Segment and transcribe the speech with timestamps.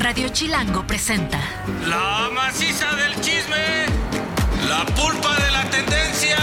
[0.00, 1.38] Radio Chilango presenta
[1.86, 3.84] La maciza del chisme,
[4.66, 6.38] la pulpa de la tendencia,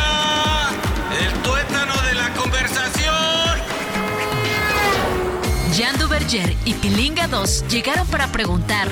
[1.20, 3.14] el tuétano de la conversación.
[5.76, 8.90] Jan Duverger y Pilinga 2 llegaron para preguntar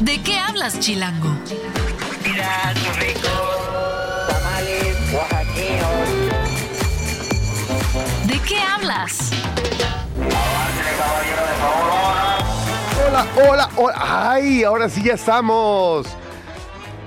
[0.00, 1.30] ¿De qué hablas, Chilango?
[2.24, 3.30] Mira tus ricos
[4.28, 6.08] tamales oaxaqueños.
[8.26, 9.30] ¿De qué hablas?
[13.22, 14.30] Hola, hola, hola.
[14.32, 16.08] Ay, ahora sí ya estamos.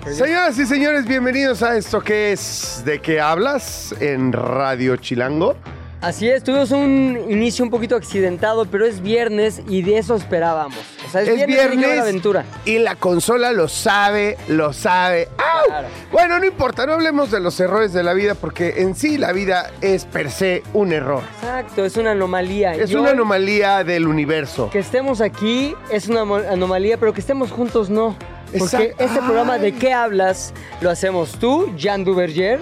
[0.10, 3.94] Señoras y señores, bienvenidos a esto que es ¿De qué hablas?
[4.00, 5.58] en Radio Chilango.
[6.02, 10.78] Así es, tuvimos un inicio un poquito accidentado, pero es viernes y de eso esperábamos.
[11.08, 12.46] O sea, es, Es viernes, la aventura.
[12.64, 15.30] y la consola lo sabe, lo sabe.
[15.38, 15.66] ¡Au!
[15.66, 15.88] Claro.
[16.12, 19.32] Bueno, no importa, no hablemos de los errores de la vida porque en sí la
[19.32, 21.24] vida es per se un error.
[21.42, 22.74] Exacto, es una anomalía.
[22.76, 24.70] Es una anomalía del universo.
[24.70, 26.22] Que estemos aquí es una
[26.52, 28.16] anomalía, pero que estemos juntos no.
[28.58, 29.04] Porque Exacto.
[29.04, 32.62] este programa de qué hablas lo hacemos tú, Jan Duverger,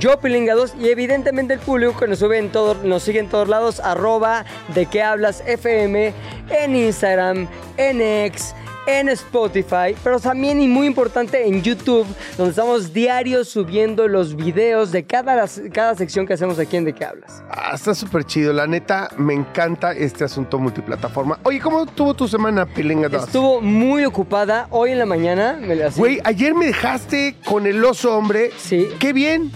[0.00, 3.28] yo Pilinga 2 y evidentemente el público que nos, sube en todo, nos sigue en
[3.28, 4.44] todos lados, arroba
[4.74, 6.12] de qué hablas FM,
[6.50, 8.54] en Instagram, en X,
[8.86, 12.06] en Spotify, pero también y muy importante en YouTube,
[12.38, 16.94] donde estamos diarios subiendo los videos de cada, cada sección que hacemos aquí en De
[16.94, 17.42] qué hablas.
[17.50, 18.52] Ah, está súper chido.
[18.54, 21.38] La neta, me encanta este asunto multiplataforma.
[21.42, 23.24] Oye, ¿cómo tuvo tu semana, Pilinga 2?
[23.24, 25.58] Estuvo muy ocupada hoy en la mañana.
[25.60, 28.52] me la- Güey, ayer me dejaste con el oso hombre.
[28.56, 28.88] Sí.
[28.98, 29.52] Qué bien.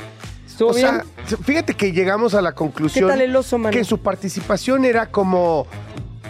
[0.52, 1.04] Estuvo o sea,
[1.44, 3.72] fíjate que llegamos a la conclusión ¿Qué tal el oso, mano?
[3.72, 5.66] que su participación era como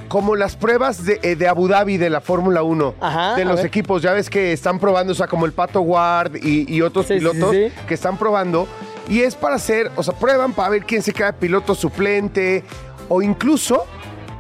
[0.08, 3.64] como las pruebas de, eh, de Abu Dhabi de la Fórmula 1 Ajá, de los
[3.64, 4.02] equipos.
[4.02, 7.14] Ya ves que están probando, o sea, como el Pato Ward y, y otros sí,
[7.14, 7.74] pilotos sí, sí.
[7.88, 8.68] que están probando.
[9.08, 12.62] Y es para hacer, o sea, prueban para ver quién se queda piloto suplente
[13.08, 13.86] o incluso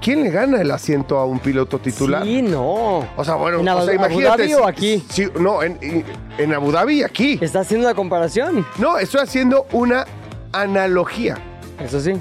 [0.02, 2.24] quién le gana el asiento a un piloto titular.
[2.24, 2.98] Sí, no.
[3.16, 4.42] O sea, bueno, ¿En o Abu- sea, Abu imagínate.
[4.42, 5.04] Dhabi o aquí?
[5.38, 6.04] No, en,
[6.38, 7.38] en Abu Dhabi y aquí.
[7.40, 8.66] Está haciendo una comparación.
[8.78, 10.04] No, estoy haciendo una
[10.52, 11.36] analogía,
[11.82, 12.12] Eso sí.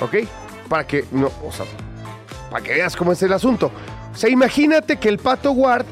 [0.00, 0.14] ¿ok?
[0.68, 1.66] Para que, no, o sea,
[2.50, 3.70] para que veas cómo es el asunto.
[4.12, 5.84] O sea, imagínate que el Pato Ward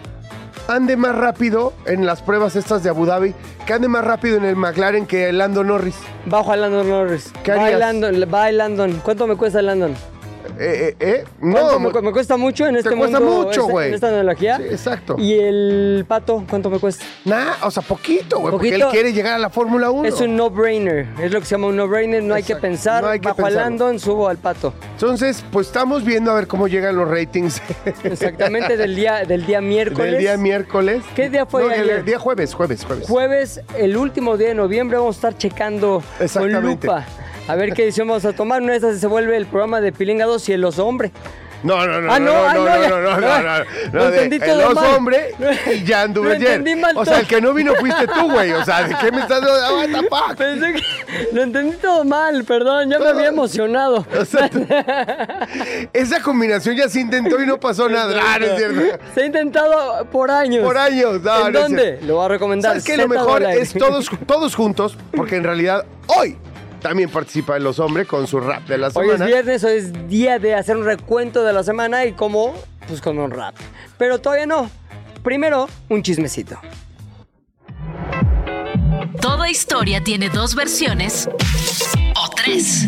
[0.68, 3.34] ande más rápido en las pruebas estas de Abu Dhabi,
[3.66, 5.96] que ande más rápido en el McLaren que el Lando Norris.
[6.26, 7.32] Bajo a Landon Norris.
[7.42, 7.72] ¿Qué Va harías?
[7.74, 9.00] el Landon, va el Landon.
[9.02, 9.94] ¿Cuánto me cuesta el Landon?
[10.62, 13.72] Eh, eh, eh, ¿Cuánto no, me, me cuesta mucho en este cuesta mundo, mucho, este-
[13.72, 13.88] güey.
[13.88, 14.58] En esta analogía.
[14.58, 15.16] Sí, exacto.
[15.18, 17.02] Y el pato, ¿cuánto me cuesta?
[17.24, 20.06] Nah, o sea, poquito, güey, porque él quiere llegar a la Fórmula 1.
[20.06, 21.06] Es un no-brainer.
[21.20, 22.22] Es lo que se llama un no-brainer.
[22.22, 23.02] No hay que pensar.
[23.02, 23.50] No hay que Bajo a.
[23.50, 24.74] Landon, subo al pato.
[24.92, 27.62] Entonces, pues estamos viendo a ver cómo llegan los ratings
[28.04, 30.10] Exactamente del día, del día miércoles.
[30.12, 31.02] del día miércoles.
[31.16, 33.08] ¿Qué día fue No, el día jueves, jueves, jueves.
[33.08, 36.86] Jueves, el último día de noviembre, vamos a estar checando con Exactamente.
[36.86, 37.06] lupa.
[37.50, 38.62] A ver qué edición vamos a tomar.
[38.62, 41.10] Una de esas se vuelve el programa de Pilinga 2 y el oso hombre.
[41.62, 42.88] No, no, no, Ah, no, no, no, ah, no, no, no, ya.
[42.88, 44.94] no, no, no, no, no, Lo de entendí el oso mal.
[44.94, 45.34] hombre
[45.74, 46.32] y Duverger.
[46.52, 48.50] entendí mal O sea, el que no vino fuiste tú, güey.
[48.52, 50.00] O sea, ¿de qué me estás dando?
[50.08, 50.36] Fuck?
[50.38, 50.82] Pensé que
[51.34, 54.06] lo entendí todo mal, perdón, ya me había emocionado.
[54.18, 54.48] O sea,
[55.92, 58.18] esa combinación ya se intentó y no pasó nada.
[58.24, 58.98] Ah, no es cierto.
[59.14, 60.64] Se ha intentado por años.
[60.64, 61.20] Por años.
[61.20, 61.98] No, ¿En no es dónde?
[62.06, 62.70] Lo voy a recomendar.
[62.70, 62.96] ¿Sabes qué?
[62.96, 66.38] Lo mejor es todos, todos juntos, porque en realidad hoy
[66.80, 69.26] también participa en Los Hombres con su rap de la Hoy es semana.
[69.26, 72.54] viernes, hoy es día de hacer un recuento de la semana y como,
[72.88, 73.54] pues con un rap.
[73.98, 74.70] Pero todavía no.
[75.22, 76.58] Primero, un chismecito.
[79.20, 81.28] Toda historia tiene dos versiones
[82.16, 82.86] o tres,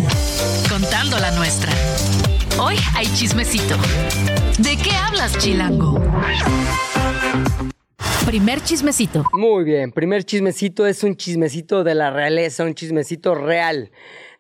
[0.69, 1.73] contando la nuestra.
[2.59, 3.77] Hoy hay chismecito.
[4.59, 6.01] ¿De qué hablas, Chilango?
[8.27, 9.25] Primer chismecito.
[9.33, 13.91] Muy bien, primer chismecito es un chismecito de la realeza, un chismecito real.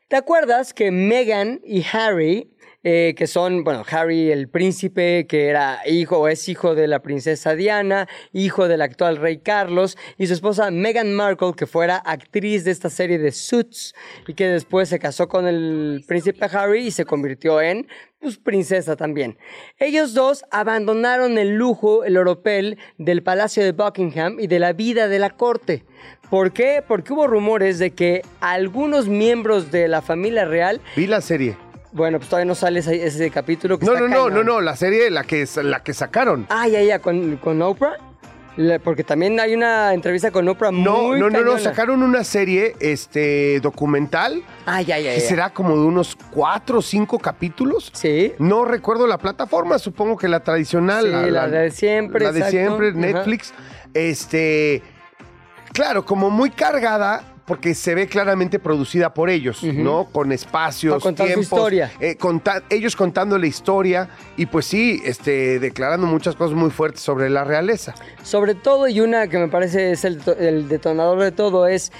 [0.06, 2.51] ¿Te acuerdas que Meghan y Harry,
[2.84, 7.00] eh, que son, bueno, Harry el príncipe, que era hijo o es hijo de la
[7.00, 12.64] princesa Diana, hijo del actual rey Carlos, y su esposa Meghan Markle, que fuera actriz
[12.64, 13.94] de esta serie de Suits,
[14.26, 17.86] y que después se casó con el príncipe Harry y se convirtió en,
[18.20, 19.38] pues, princesa también.
[19.78, 25.08] Ellos dos abandonaron el lujo, el oropel del Palacio de Buckingham y de la vida
[25.08, 25.84] de la corte.
[26.30, 26.82] ¿Por qué?
[26.86, 31.56] Porque hubo rumores de que algunos miembros de la familia real, Vi la serie.
[31.92, 33.78] Bueno, pues todavía no sale ese, ese capítulo.
[33.78, 36.46] Que No, está no, no, no, no, la serie, la que, la que sacaron.
[36.48, 37.96] Ah, ya, ya, con, con Oprah.
[38.56, 41.58] La- porque también hay una entrevista con Oprah No, muy no, no, no, cañona.
[41.58, 45.26] sacaron una serie este, documental Ah, ya, ya, que ya.
[45.26, 47.90] será como de unos cuatro o cinco capítulos.
[47.94, 48.34] Sí.
[48.38, 51.04] No recuerdo la plataforma, supongo que la tradicional.
[51.24, 52.98] Sí, la de siempre, La de siempre, Ajá.
[52.98, 53.54] Netflix.
[53.94, 54.82] Este,
[55.72, 60.06] claro, como muy cargada porque se ve claramente producida por ellos, ¿no?
[60.10, 61.92] Con espacios, su tiempos, historia.
[62.00, 64.08] eh, conta- ellos contando la historia
[64.38, 67.94] y pues sí, este, declarando muchas cosas muy fuertes sobre la realeza.
[68.22, 71.92] Sobre todo, y una que me parece es el, el detonador de todo, es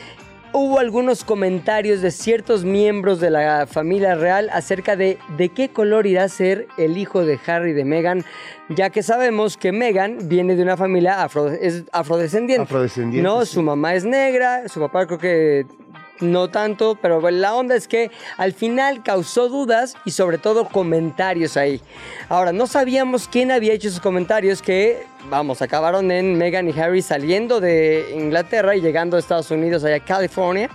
[0.53, 6.07] hubo algunos comentarios de ciertos miembros de la familia real acerca de de qué color
[6.07, 8.25] irá a ser el hijo de Harry de Meghan,
[8.69, 12.63] ya que sabemos que Meghan viene de una familia afro, es afrodescendiente.
[12.65, 13.55] Afrodescendiente, No, sí.
[13.55, 15.67] su mamá es negra, su papá creo que
[16.23, 21.57] no tanto, pero la onda es que al final causó dudas y sobre todo comentarios
[21.57, 21.81] ahí.
[22.29, 27.03] Ahora, no sabíamos quién había hecho esos comentarios que, vamos, acabaron en Meghan y Harry
[27.03, 30.71] saliendo de Inglaterra y llegando a Estados Unidos, allá a California.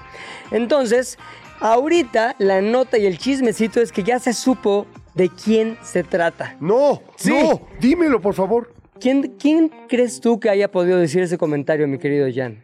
[0.51, 1.17] Entonces,
[1.59, 4.85] ahorita la nota y el chismecito es que ya se supo
[5.15, 6.55] de quién se trata.
[6.59, 7.29] No, Sí.
[7.31, 8.73] no, dímelo por favor.
[8.99, 12.63] ¿Quién, ¿Quién crees tú que haya podido decir ese comentario, mi querido Jan?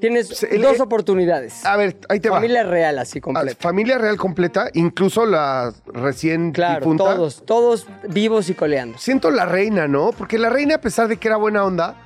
[0.00, 1.64] Tienes el- dos eh, oportunidades.
[1.64, 2.36] A ver, ahí te va.
[2.36, 3.56] Familia real, así Ah, completa.
[3.60, 7.04] familia real completa, incluso la recién Claro, difunta.
[7.04, 8.98] todos, todos vivos y coleando.
[8.98, 10.10] Siento la reina, ¿no?
[10.12, 11.96] Porque la reina, a pesar de que era buena onda,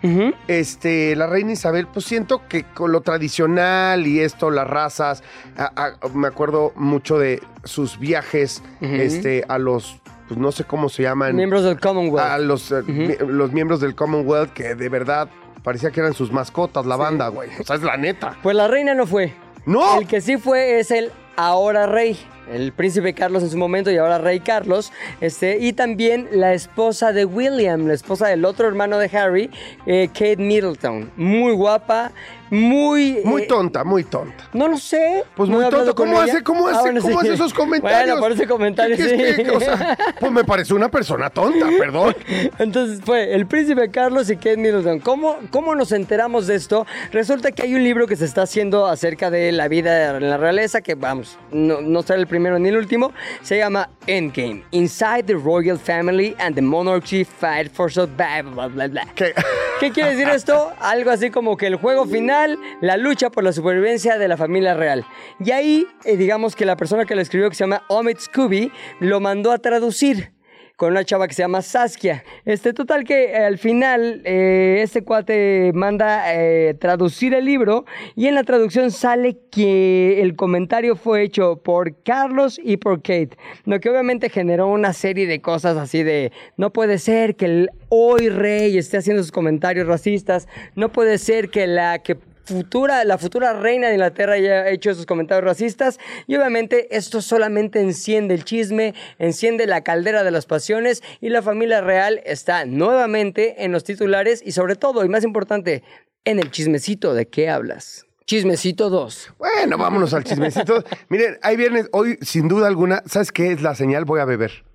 [0.46, 5.22] este, la reina Isabel, pues siento que con lo tradicional y esto, las razas,
[5.56, 9.98] a- a- me acuerdo mucho de sus viajes, este, a los,
[10.28, 12.28] pues no sé cómo se llaman, Miembros del Commonwealth.
[12.30, 15.28] a los, eh, los miembros del Commonwealth, que de verdad
[15.68, 17.50] parecía que eran sus mascotas, la banda, güey.
[17.60, 18.38] O sea, es la neta.
[18.42, 19.34] Pues la reina no fue.
[19.66, 20.00] ¡No!
[20.00, 22.18] El que sí fue es el ahora rey.
[22.52, 24.92] El príncipe Carlos en su momento y ahora rey Carlos.
[25.20, 29.50] Este, y también la esposa de William, la esposa del otro hermano de Harry,
[29.86, 31.10] eh, Kate Middleton.
[31.16, 32.12] Muy guapa,
[32.50, 33.20] muy...
[33.24, 34.48] Muy eh, tonta, muy tonta.
[34.54, 35.24] No lo sé.
[35.36, 37.26] Pues muy con ¿Cómo hace, cómo Ah, hace, bueno, cómo sí.
[37.26, 38.18] hace esos comentarios?
[38.18, 39.42] Bueno, por ese comentario ¿Qué sí.
[39.44, 42.14] que- o sea, pues me parece una persona tonta, perdón.
[42.58, 45.00] Entonces fue el príncipe Carlos y Kate Middleton.
[45.00, 46.86] ¿Cómo, ¿Cómo nos enteramos de esto?
[47.12, 50.36] Resulta que hay un libro que se está haciendo acerca de la vida en la
[50.38, 53.12] realeza, que vamos, no, no será el primero ni el último.
[53.42, 54.62] Se llama Endgame.
[54.70, 59.04] Inside the Royal Family and the Monarchy Fight for so blah, blah, blah, blah.
[59.16, 59.34] ¿Qué?
[59.80, 60.72] ¿Qué quiere decir esto?
[60.80, 64.74] Algo así como que el juego final, la lucha por la supervivencia de la familia
[64.74, 65.04] real.
[65.40, 68.72] Y ahí, eh, digamos que la persona que lo escribió, que se llama Omid Scooby,
[69.00, 70.32] lo mandó a traducir
[70.78, 72.22] con una chava que se llama Saskia.
[72.44, 77.84] Este, total que al final eh, este cuate manda eh, traducir el libro
[78.14, 83.30] y en la traducción sale que el comentario fue hecho por Carlos y por Kate,
[83.64, 87.70] lo que obviamente generó una serie de cosas así de no puede ser que el
[87.88, 90.46] hoy rey esté haciendo sus comentarios racistas,
[90.76, 92.16] no puede ser que la que
[92.48, 97.80] futura, la futura reina de Inglaterra haya hecho esos comentarios racistas y obviamente esto solamente
[97.80, 103.64] enciende el chisme, enciende la caldera de las pasiones y la familia real está nuevamente
[103.64, 105.82] en los titulares y sobre todo, y más importante,
[106.24, 108.06] en el chismecito de qué hablas.
[108.24, 109.34] Chismecito 2.
[109.38, 110.84] Bueno, vámonos al chismecito.
[111.08, 114.04] Miren, ahí viene, hoy sin duda alguna, ¿sabes qué es la señal?
[114.04, 114.67] Voy a beber.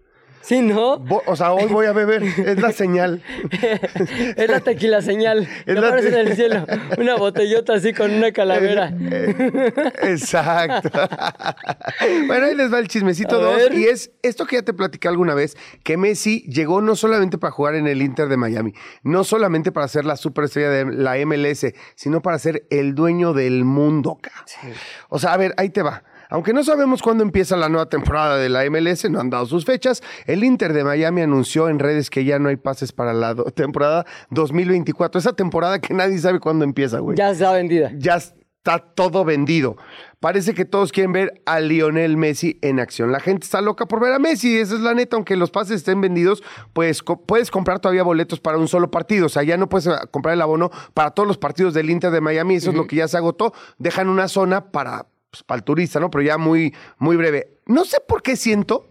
[0.44, 1.04] ¿Sí, no?
[1.26, 3.24] O sea, hoy voy a beber, es la señal.
[4.36, 5.48] es la tequila señal.
[5.66, 6.66] Es la aparece en el cielo.
[6.98, 8.94] Una botellota así con una calavera.
[9.14, 9.72] Eh,
[10.04, 10.90] Exacto.
[12.28, 13.56] bueno, ahí les va el chismecito A 2.
[13.56, 13.74] ver.
[13.74, 17.52] Y es esto que ya te platicé alguna vez, que Messi llegó no solamente para
[17.52, 18.74] jugar en el Inter de Miami,
[19.04, 23.64] no solamente para ser la superestrella de la MLS, sino para ser el dueño del
[23.66, 24.20] mundo.
[24.22, 24.76] cabrón.
[25.10, 26.04] O sea, a ver, ahí te va.
[26.34, 29.66] Aunque no sabemos cuándo empieza la nueva temporada de la MLS, no han dado sus
[29.66, 33.36] fechas, el Inter de Miami anunció en redes que ya no hay pases para la
[33.54, 35.20] temporada 2024.
[35.20, 37.92] Esa temporada que nadie sabe cuándo empieza, güey Ya está vendida.
[37.96, 39.78] ya está todo vendido.
[40.20, 43.12] Parece que todos quieren ver a Lionel Messi en acción.
[43.12, 45.76] La gente está loca por ver a Messi, esa es la neta, aunque los pases
[45.78, 49.58] estén vendidos, pues co- puedes comprar todavía boletos para un solo partido, o sea, ya
[49.58, 52.70] no puedes eh, comprar el abono para todos los partidos del Inter de Miami, eso
[52.70, 56.12] es lo que ya se agotó, dejan una zona para, pues, para el turista, ¿no?
[56.12, 57.58] Pero ya muy, muy breve.
[57.66, 58.88] No sé por qué siento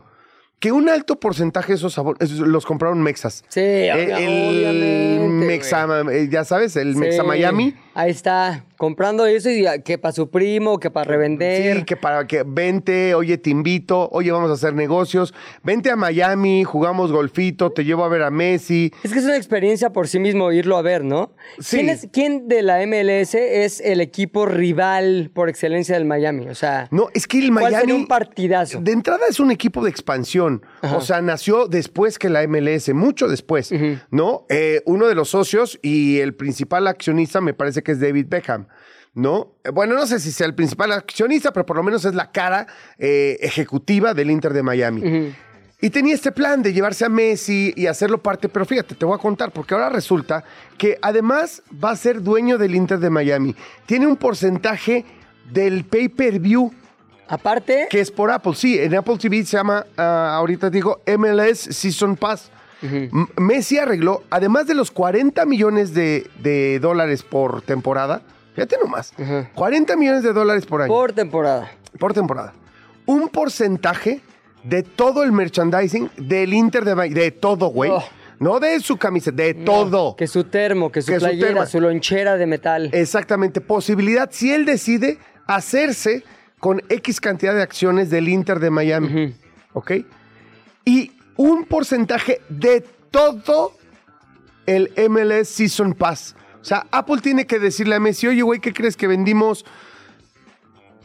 [0.59, 3.45] que un alto porcentaje de esos abonos los compraron Mexas.
[3.49, 6.99] Sí, Eh, obvia- el obviamente, Mexa, eh, ya sabes, el Sí.
[6.99, 7.75] Mexa Miami.
[7.95, 11.77] Ahí está, comprando eso y que para su primo, que para revender.
[11.79, 15.95] Sí, que para que vente, oye, te invito, oye, vamos a hacer negocios, vente a
[15.95, 18.93] Miami, jugamos golfito, te llevo a ver a Messi.
[19.05, 21.33] Es que es una experiencia por sí mismo irlo a ver, ¿no?
[21.61, 21.77] Sí.
[21.77, 26.49] ¿Quién, es, quién de la MLS es el equipo rival por excelencia del Miami?
[26.49, 28.81] O sea, No, es que el ¿cuál Miami un partidazo?
[28.81, 33.29] de entrada es un equipo de expansión, o sea, nació después que la MLS, mucho
[33.29, 33.73] después,
[34.11, 34.45] ¿no?
[34.49, 38.67] Eh, uno de los socios y el principal accionista me parece que es David Beckham.
[39.15, 39.53] ¿No?
[39.65, 42.31] Eh, Bueno, no sé si sea el principal accionista, pero por lo menos es la
[42.31, 42.67] cara
[42.99, 45.35] eh, ejecutiva del Inter de Miami.
[45.81, 49.17] Y tenía este plan de llevarse a Messi y hacerlo parte, pero fíjate, te voy
[49.17, 50.45] a contar, porque ahora resulta
[50.79, 53.57] que además va a ser dueño del Inter de Miami.
[53.85, 55.05] Tiene un porcentaje
[55.51, 56.73] del pay-per-view
[57.33, 58.55] Aparte, que es por Apple.
[58.55, 62.51] Sí, en Apple TV se llama, ah, ahorita digo, MLS Season Pass.
[63.39, 68.23] Messi arregló, además de los 40 millones de, de dólares por temporada,
[68.55, 69.13] fíjate nomás,
[69.55, 71.73] 40 millones de dólares por año, por, por temporada.
[72.15, 72.53] temporada,
[73.07, 74.21] un porcentaje
[74.65, 77.91] de todo el merchandising del Inter de Miami, de todo, güey.
[77.91, 78.03] Oh.
[78.39, 80.17] No de su camiseta, de todo.
[80.17, 82.91] Que su termo, que su Que playera, su lonchera de metal.
[82.93, 86.25] Exactamente, posibilidad si él decide hacerse
[86.59, 89.35] con X cantidad de acciones del Inter de Miami.
[89.75, 89.93] ¿Ok?
[90.85, 93.75] Y un porcentaje de todo
[94.67, 96.35] el MLS Season Pass.
[96.63, 99.65] O sea, Apple tiene que decirle a Messi, oye, güey, ¿qué crees que vendimos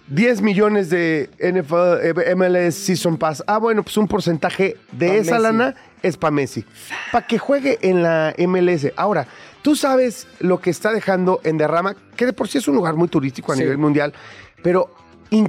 [0.10, 3.44] 10 millones de NFL, eh, MLS Season Pass?
[3.48, 5.44] Ah, bueno, pues un porcentaje de Pa' esa Messi.
[5.44, 6.64] lana es para Messi.
[7.12, 8.94] Para que juegue en la MLS.
[8.96, 9.28] Ahora,
[9.64, 12.96] tú sabes lo que está dejando en derrama, que de por sí es un lugar
[12.96, 13.64] muy turístico a Sí.
[13.64, 14.14] nivel mundial,
[14.64, 14.94] pero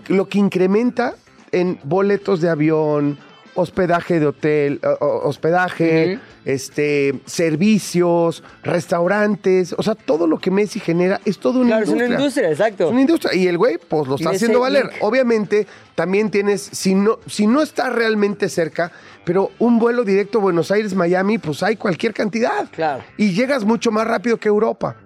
[0.08, 1.14] lo que incrementa
[1.52, 3.18] en boletos de avión,
[3.60, 11.38] hospedaje de hotel, hospedaje, este, servicios, restaurantes, o sea, todo lo que Messi genera es
[11.38, 12.06] todo una Claro, es industria.
[12.06, 12.84] una industria, exacto.
[12.84, 13.34] Es una industria.
[13.34, 14.84] Y el güey, pues lo está haciendo valer.
[14.86, 14.94] link.
[15.00, 18.92] Obviamente, también tienes, si no, si no está realmente cerca,
[19.24, 22.68] pero un vuelo directo Buenos Aires-Miami, pues hay cualquier cantidad.
[22.70, 23.02] Claro.
[23.16, 24.96] Y llegas mucho más rápido que Europa.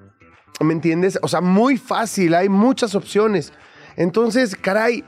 [0.61, 1.19] ¿Me entiendes?
[1.23, 3.53] O sea, muy fácil, hay muchas opciones.
[3.97, 5.05] Entonces, caray,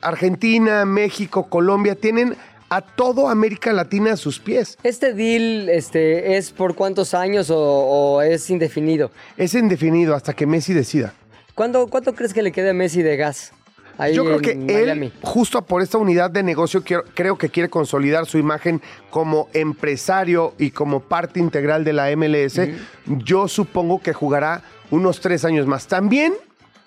[0.00, 2.36] Argentina, México, Colombia tienen
[2.70, 4.76] a todo América Latina a sus pies.
[4.82, 9.10] ¿Este deal este, es por cuántos años o, o es indefinido?
[9.36, 11.14] Es indefinido hasta que Messi decida.
[11.54, 13.52] ¿Cuánto, ¿Cuánto crees que le quede a Messi de gas?
[13.96, 15.06] Ahí Yo creo que Miami?
[15.06, 19.48] él, justo por esta unidad de negocio, quiero- creo que quiere consolidar su imagen como
[19.54, 22.60] empresario y como parte integral de la MLS.
[23.06, 25.88] Yo supongo que jugará unos tres años más.
[25.88, 26.32] También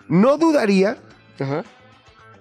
[0.07, 0.99] no dudaría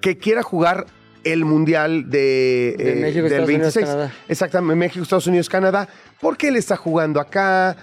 [0.00, 0.86] que quiera jugar
[1.24, 3.86] el Mundial de, De eh, México, del Estados Unidos, 26.
[3.86, 4.12] Canadá.
[4.28, 5.88] Exactamente, México, Estados Unidos, Canadá.
[6.20, 7.76] Porque él está jugando acá.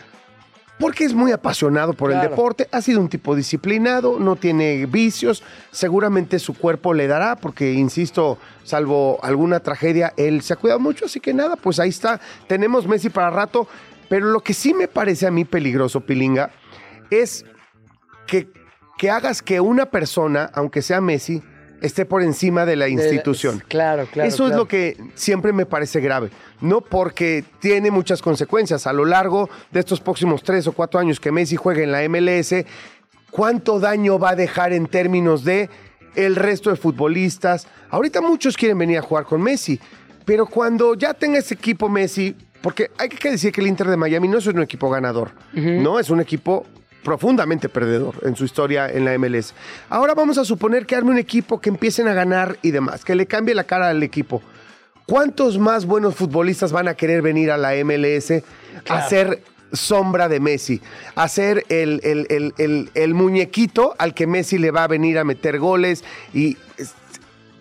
[0.79, 5.41] Porque es muy apasionado por el deporte, ha sido un tipo disciplinado, no tiene vicios,
[5.71, 11.05] seguramente su cuerpo le dará, porque, insisto, salvo alguna tragedia, él se ha cuidado mucho,
[11.05, 13.67] así que nada, pues ahí está, tenemos Messi para rato,
[14.07, 16.51] pero lo que sí me parece a mí peligroso, Pilinga,
[17.09, 17.43] es
[18.27, 18.47] que,
[18.99, 21.41] que hagas que una persona, aunque sea Messi,
[21.81, 23.63] esté por encima de la De- institución.
[23.67, 24.27] Claro, claro.
[24.27, 26.29] Eso es lo que siempre me parece grave,
[26.61, 28.87] no porque tiene muchas consecuencias.
[28.87, 32.01] A lo largo de estos próximos tres o cuatro años que Messi juegue en la
[32.09, 32.65] MLS,
[33.31, 35.69] ¿cuánto daño va a dejar en términos de
[36.15, 37.67] el resto de futbolistas?
[37.89, 39.79] Ahorita muchos quieren venir a jugar con Messi,
[40.25, 43.97] pero cuando ya tenga ese equipo Messi, porque hay que decir que el Inter de
[43.97, 46.65] Miami no es un equipo ganador, no es un equipo
[47.07, 49.53] profundamente perdedor en su historia en la MLS.
[49.89, 53.15] Ahora vamos a suponer que arme un equipo que empiecen a ganar y demás, que
[53.15, 54.41] le cambie la cara al equipo.
[55.05, 58.43] ¿Cuántos más buenos futbolistas van a querer venir a la MLS
[58.89, 60.81] a ser sombra de Messi?
[61.15, 65.17] A ser el, el- el- el- el muñequito al que Messi le va a venir
[65.17, 66.57] a meter goles y...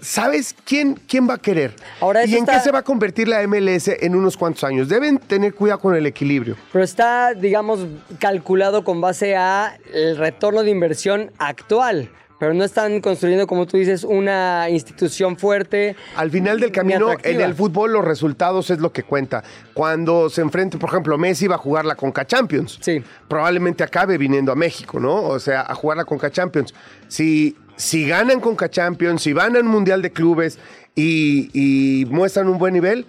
[0.01, 1.75] ¿Sabes quién, quién va a querer?
[2.01, 4.89] Ahora, ¿Y en qué se va a convertir la MLS en unos cuantos años?
[4.89, 6.57] Deben tener cuidado con el equilibrio.
[6.73, 7.87] Pero está, digamos,
[8.19, 12.11] calculado con base a el retorno de inversión actual.
[12.39, 15.97] Pero no están construyendo, como tú dices, una institución fuerte.
[16.17, 19.43] Al final del camino, en el fútbol los resultados es lo que cuenta.
[19.73, 22.79] Cuando se enfrente, por ejemplo, Messi va a jugar la Conca Champions.
[22.83, 23.03] Sí.
[23.27, 25.23] Probablemente acabe viniendo a México, ¿no?
[25.23, 26.75] O sea, a jugar la Conca Champions.
[27.09, 30.59] Si, si ganan Conca Champions, si van al Mundial de Clubes
[30.95, 33.07] y, y muestran un buen nivel,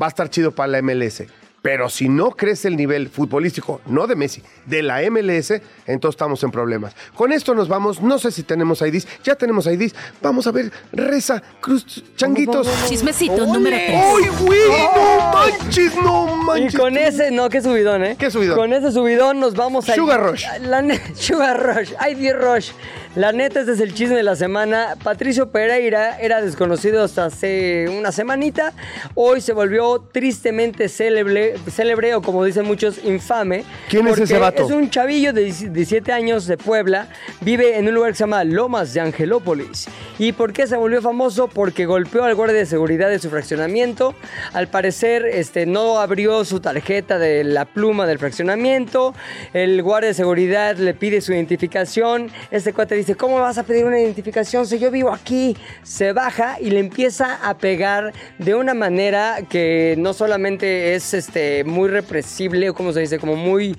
[0.00, 1.24] va a estar chido para la MLS.
[1.62, 6.42] Pero si no crece el nivel futbolístico, no de Messi, de la MLS, entonces estamos
[6.42, 6.94] en problemas.
[7.14, 8.02] Con esto nos vamos.
[8.02, 9.06] No sé si tenemos IDs.
[9.22, 9.94] Ya tenemos IDs.
[10.20, 10.72] Vamos a ver.
[10.92, 12.68] Reza, Cruz, Changuitos.
[12.88, 13.90] Chismecito número 3.
[13.90, 14.60] ¡Ay, güey!
[14.68, 15.94] ¡No manches!
[15.94, 16.74] ¡No manches!
[16.74, 18.16] Y con ese, no, qué subidón, ¿eh?
[18.18, 18.56] ¿Qué subidón?
[18.56, 19.94] Con ese subidón nos vamos a.
[19.94, 20.44] Sugar Rush.
[20.62, 20.82] La
[21.14, 21.92] Sugar Rush.
[22.00, 22.72] Ay, Dios Rush.
[23.14, 24.96] La neta, este es el chisme de la semana.
[25.04, 28.72] Patricio Pereira era desconocido hasta hace una semanita.
[29.14, 33.64] Hoy se volvió tristemente célebre, célebre o como dicen muchos, infame.
[33.90, 34.64] ¿Quién es ese vato?
[34.64, 37.08] Es un chavillo de 17 años de Puebla.
[37.42, 39.88] Vive en un lugar que se llama Lomas de Angelópolis.
[40.18, 41.48] ¿Y por qué se volvió famoso?
[41.48, 44.14] Porque golpeó al guardia de seguridad de su fraccionamiento.
[44.54, 49.14] Al parecer, este, no abrió su tarjeta de la pluma del fraccionamiento.
[49.52, 52.30] El guardia de seguridad le pide su identificación.
[52.50, 55.56] Este cuate dice, ¿cómo vas a pedir una identificación si yo vivo aquí?
[55.82, 61.64] Se baja y le empieza a pegar de una manera que no solamente es este,
[61.64, 63.76] muy represible, o como se dice, como muy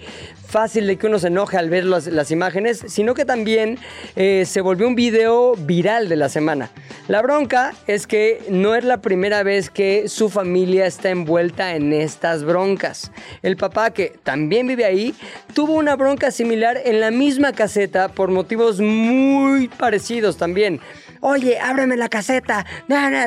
[0.54, 3.80] fácil de que uno se enoje al ver las, imágenes, sino que también
[4.16, 6.70] eh, se volvió un video viral de la semana.
[7.08, 11.92] La bronca es que no es la primera vez que su familia está envuelta en
[11.92, 13.12] estas broncas.
[13.42, 15.16] El papá, que también vive ahí,
[15.56, 20.80] tuvo una bronca similar en la misma caseta por motivos muy parecidos también.
[21.26, 22.66] Oye, ábreme la caseta.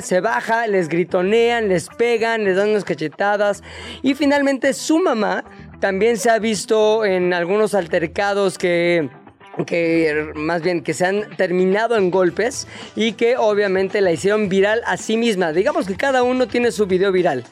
[0.03, 3.63] Se baja, les gritonean, les pegan, les dan unas cachetadas.
[4.03, 5.45] Y finalmente su mamá
[5.81, 9.09] también se ha visto en algunos altercados que
[9.65, 14.83] que más bien que se han terminado en golpes y que obviamente la hicieron viral
[14.87, 15.53] a sí misma.
[15.53, 17.45] Digamos que cada uno tiene su video viral.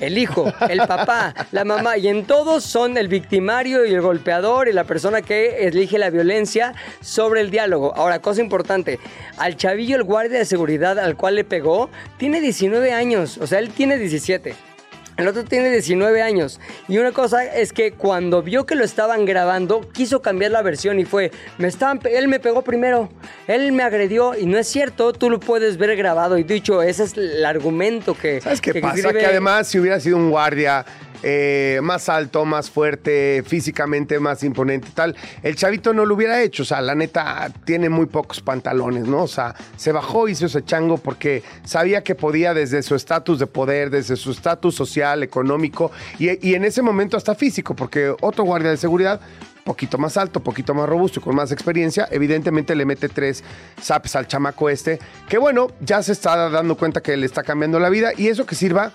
[0.00, 4.66] El hijo, el papá, la mamá y en todos son el victimario y el golpeador
[4.66, 7.94] y la persona que elige la violencia sobre el diálogo.
[7.94, 8.98] Ahora, cosa importante,
[9.36, 13.60] al chavillo el guardia de seguridad al cual le pegó tiene 19 años, o sea,
[13.60, 14.71] él tiene 17.
[15.16, 16.58] El otro tiene 19 años.
[16.88, 20.98] Y una cosa es que cuando vio que lo estaban grabando, quiso cambiar la versión
[20.98, 23.10] y fue, me estaban, él me pegó primero,
[23.46, 26.38] él me agredió y no es cierto, tú lo puedes ver grabado.
[26.38, 28.40] Y dicho, ese es el argumento que...
[28.40, 28.96] ¿Sabes qué que pasa?
[28.96, 30.84] escribe- Que además, si hubiera sido un guardia
[31.22, 36.62] eh, más alto, más fuerte, físicamente más imponente tal, el chavito no lo hubiera hecho.
[36.62, 39.24] O sea, la neta tiene muy pocos pantalones, ¿no?
[39.24, 43.46] O sea, se bajó, hizo ese chango porque sabía que podía desde su estatus de
[43.46, 48.44] poder, desde su estatus social, económico y, y en ese momento hasta físico, porque otro
[48.44, 49.20] guardia de seguridad
[49.62, 53.42] poquito más alto, poquito más robusto y con más experiencia, evidentemente le mete tres
[53.80, 54.98] zapes al chamaco este,
[55.28, 58.46] que bueno, ya se está dando cuenta que le está cambiando la vida y eso
[58.46, 58.92] que sirva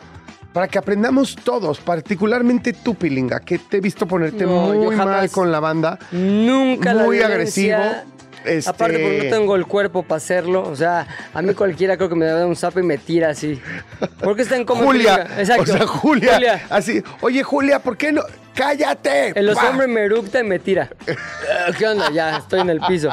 [0.53, 5.29] para que aprendamos todos, particularmente tú, Pilinga, que te he visto ponerte No, muy mal
[5.29, 5.99] con la banda.
[6.11, 7.77] Nunca la Muy agresivo.
[8.45, 10.63] Este- Aparte porque no tengo el cuerpo para hacerlo.
[10.63, 13.59] O sea, a mí cualquiera creo que me da un zapo y me tira así.
[14.23, 15.63] Porque está en como Julia, Exacto.
[15.63, 18.21] o sea, Julia, así, oye Julia, ¿por qué no?
[18.57, 19.33] ¡Cállate!
[19.35, 20.89] El hombre me eructa y me tira.
[21.07, 22.09] Ah, ¿Qué onda?
[22.11, 23.09] Ya, estoy en el piso.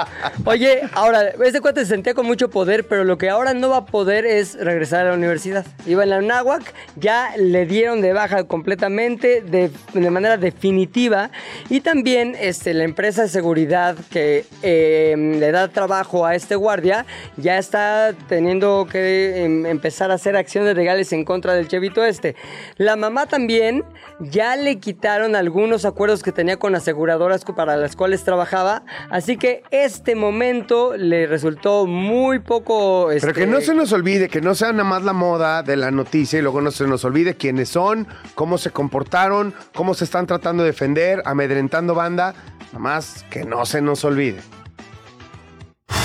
[0.47, 3.77] Oye, ahora, este cuate se sentía con mucho poder, pero lo que ahora no va
[3.79, 5.67] a poder es regresar a la universidad.
[5.87, 11.31] Iba en la Náhuac, ya le dieron de baja completamente, de, de manera definitiva.
[11.69, 17.05] Y también este, la empresa de seguridad que eh, le da trabajo a este guardia,
[17.37, 22.35] ya está teniendo que em, empezar a hacer acciones legales en contra del chevito este.
[22.79, 23.85] La mamá también
[24.21, 29.63] ya le quitaron algunos acuerdos que tenía con aseguradoras para las cuales trabajaba, así que
[29.71, 33.07] este momento le resultó muy poco...
[33.09, 35.77] Pero este, que no se nos olvide, que no sea nada más la moda de
[35.77, 40.05] la noticia y luego no se nos olvide quiénes son, cómo se comportaron, cómo se
[40.05, 42.35] están tratando de defender, amedrentando banda.
[42.67, 44.41] Nada más que no se nos olvide.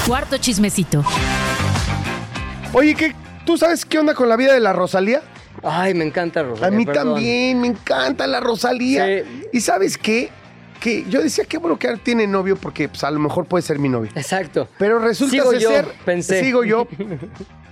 [0.06, 1.04] Cuarto chismecito.
[2.74, 3.16] Oye, ¿qué,
[3.46, 5.22] ¿tú sabes qué onda con la vida de la Rosalía?
[5.64, 6.68] Ay, me encanta Rosalía.
[6.68, 7.14] A mí perdón.
[7.14, 9.06] también, me encanta la Rosalía.
[9.06, 9.44] Sí.
[9.54, 10.30] ¿Y sabes qué?
[10.80, 13.80] Que yo decía, qué bueno que tiene novio porque pues, a lo mejor puede ser
[13.80, 14.12] mi novio.
[14.16, 14.70] Exacto.
[14.78, 16.40] Pero resulta Sigo ser, yo, ser- pensé.
[16.42, 16.88] sigo yo,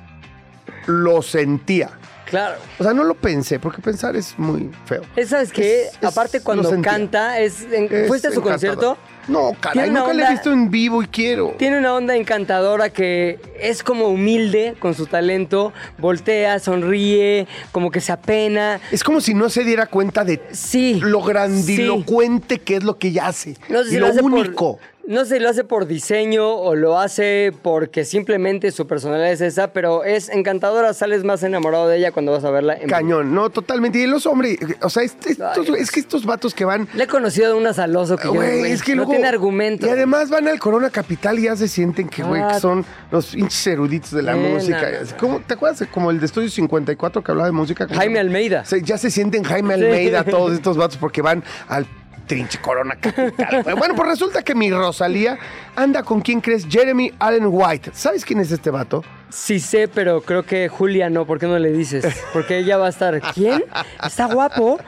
[0.88, 1.89] lo sentía.
[2.26, 2.58] Claro.
[2.78, 5.02] O sea, no lo pensé, porque pensar es muy feo.
[5.15, 5.84] Es, ¿Sabes qué?
[5.84, 8.76] Es- Aparte cuando canta, es, en- Es ¿fuiste a su encantador.
[8.76, 8.97] concierto?
[9.28, 11.56] No, caray, nunca le he onda- visto en vivo y quiero.
[11.58, 18.00] Tiene una onda encantadora que es como humilde con su talento, voltea, sonríe, como que
[18.00, 18.80] se apena.
[18.92, 21.00] Es como si no se diera cuenta de Sí.
[21.04, 23.56] lo grandilocuente que es lo que ella hace.
[23.70, 24.80] No sé si y lo lo hace por- único.
[25.08, 29.41] No sé si lo hace por diseño o lo hace porque simplemente su personalidad es
[29.41, 32.89] esa, pero es encantadora, sales más enamorado de ella cuando vas a verla en.
[32.89, 34.00] Cañón, no, totalmente.
[34.00, 36.88] Y los hombres, o sea, este- estos- Ay, es que estos vatos que van.
[36.93, 39.28] Le he conocido a un azaloso que yo, Güey, güey, es que no luego- tiene
[39.28, 39.88] argumento.
[39.88, 42.50] Y además van al Corona Capital y ya se sienten que, güey, Ah.
[42.54, 44.88] que son los pinches eruditos de la música.
[45.20, 47.88] como- ¿Te acuerdas de como el de Estudio 54 que hablaba de música?
[47.89, 48.65] Jaime Almeida.
[48.65, 49.84] Se- ya se sienten Jaime Sí.
[49.86, 51.86] Almeida todos estos vatos porque van al
[52.28, 53.63] trinche Corona Capital.
[53.78, 55.40] bueno, pues resulta que mi Rosalía
[55.76, 57.92] anda con quién crees, Jeremy Allen White.
[57.94, 59.04] ¿Sabes quién es este vato?
[59.30, 61.26] Sí sé, pero creo que Julia no.
[61.26, 62.06] ¿Por qué no le dices?
[62.34, 63.20] Porque ella va a estar.
[63.34, 63.63] ¿Quién?
[64.04, 64.80] Está guapo.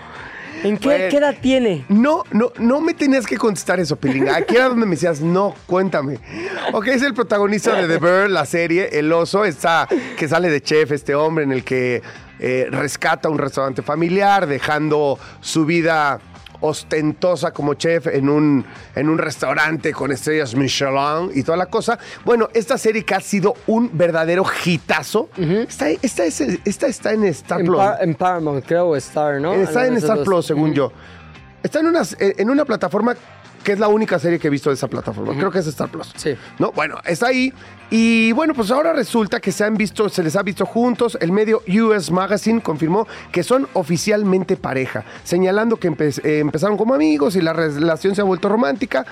[0.63, 1.05] ¿En qué, Bueno.
[1.09, 1.85] qué edad tiene?
[1.87, 4.35] No, no, no me tenías que contestar eso, Pilinga.
[4.35, 6.19] Aquí era donde me decías, no, cuéntame.
[6.73, 10.61] Ok, es el protagonista de The Bear, la serie, El Oso, está, que sale de
[10.61, 12.01] chef, este hombre en el que
[12.39, 16.19] eh, rescata un restaurante familiar, dejando su vida
[16.61, 21.97] ostentosa como chef en un, en un restaurante con estrellas Michelin y toda la cosa.
[22.25, 27.23] Bueno, esta serie que ha sido un verdadero hitazo, esta, esta es- esta está en
[27.25, 27.81] Star En, Plus.
[28.01, 29.53] En Paramount, creo, Star, ¿no?
[29.53, 30.23] Está en Star.
[30.23, 30.91] Plus, según yo.
[31.63, 33.15] Está en una, en una plataforma
[33.63, 35.33] que es la única serie que he visto de esa plataforma.
[35.35, 36.11] Creo que es Star Plus.
[36.15, 36.35] Sí.
[36.57, 37.53] No, bueno, está ahí.
[37.91, 41.17] Y bueno, pues ahora resulta que se han visto, se les ha visto juntos.
[41.21, 46.93] El medio US Magazine confirmó que son oficialmente pareja, señalando que empe- eh, empezaron como
[46.93, 49.05] amigos y la relación se ha vuelto romántica.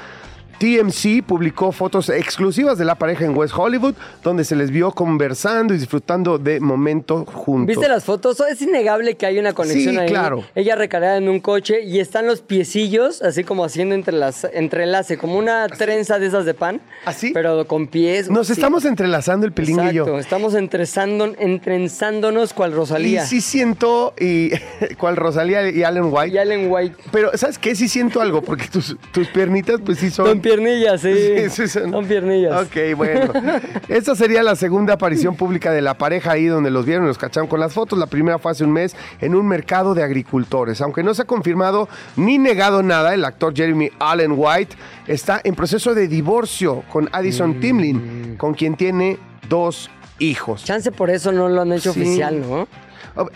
[0.59, 3.93] TMC publicó fotos exclusivas de la pareja en West Hollywood,
[4.23, 7.67] donde se les vio conversando y disfrutando de momento juntos.
[7.67, 8.39] ¿Viste las fotos?
[8.49, 10.07] Es innegable que hay una conexión Sí, ahí.
[10.09, 10.43] claro.
[10.55, 15.37] Ella recargada en un coche y están los piecillos así como haciendo entrelace, entrelace como
[15.37, 16.81] una trenza de esas de pan.
[17.05, 17.31] ¿Así?
[17.33, 18.29] Pero con pies.
[18.29, 18.53] Nos sí.
[18.53, 20.19] estamos entrelazando el pilingue y Exacto, yo.
[20.19, 23.25] estamos entrezando, entrenzándonos cual Y Rosalía.
[23.25, 24.51] sí siento, y
[24.97, 26.35] cual Rosalía y Allen White.
[26.35, 26.95] Y Allen White.
[27.11, 27.75] Pero, ¿sabes qué?
[27.75, 30.25] Sí siento algo, porque tus, tus piernitas, pues sí son.
[30.47, 31.13] Son piernillas, sí.
[31.13, 32.61] Sí, sí, son- Son piernillas.
[32.65, 33.31] Ok, bueno.
[33.87, 37.17] Esta sería la segunda aparición pública de la pareja ahí donde los vieron y los
[37.17, 37.97] cacharon con las fotos.
[37.97, 40.81] La primera fue hace un mes en un mercado de agricultores.
[40.81, 44.75] Aunque no se ha confirmado ni negado nada, el actor Jeremy Allen White
[45.07, 47.59] está en proceso de divorcio con Addison Mm.
[47.59, 49.17] Timlin, con quien tiene
[49.49, 50.63] dos hijos.
[50.63, 52.01] Chance por eso no lo han hecho Sí.
[52.01, 52.67] oficial, ¿no?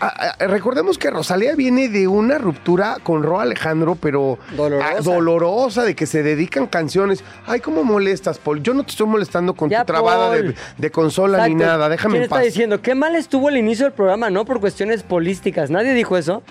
[0.00, 4.88] Ah, ah, Recordemos que Rosalía viene de una ruptura con Ro Alejandro, pero Dolorosa.
[4.96, 7.24] ah, dolorosa, de que se dedican canciones.
[7.46, 8.62] Ay, ¿cómo molestas, Paul?
[8.62, 11.72] Yo no te estoy molestando con Ya, tu trabada de, de consola ni Exacto.
[11.72, 11.88] nada.
[11.88, 12.44] Déjame ¿Quién en está paz.
[12.44, 12.80] diciendo?
[12.80, 14.44] Qué mal estuvo el inicio del programa, ¿no?
[14.44, 15.70] Por cuestiones políticas.
[15.70, 16.42] ¿Nadie dijo eso?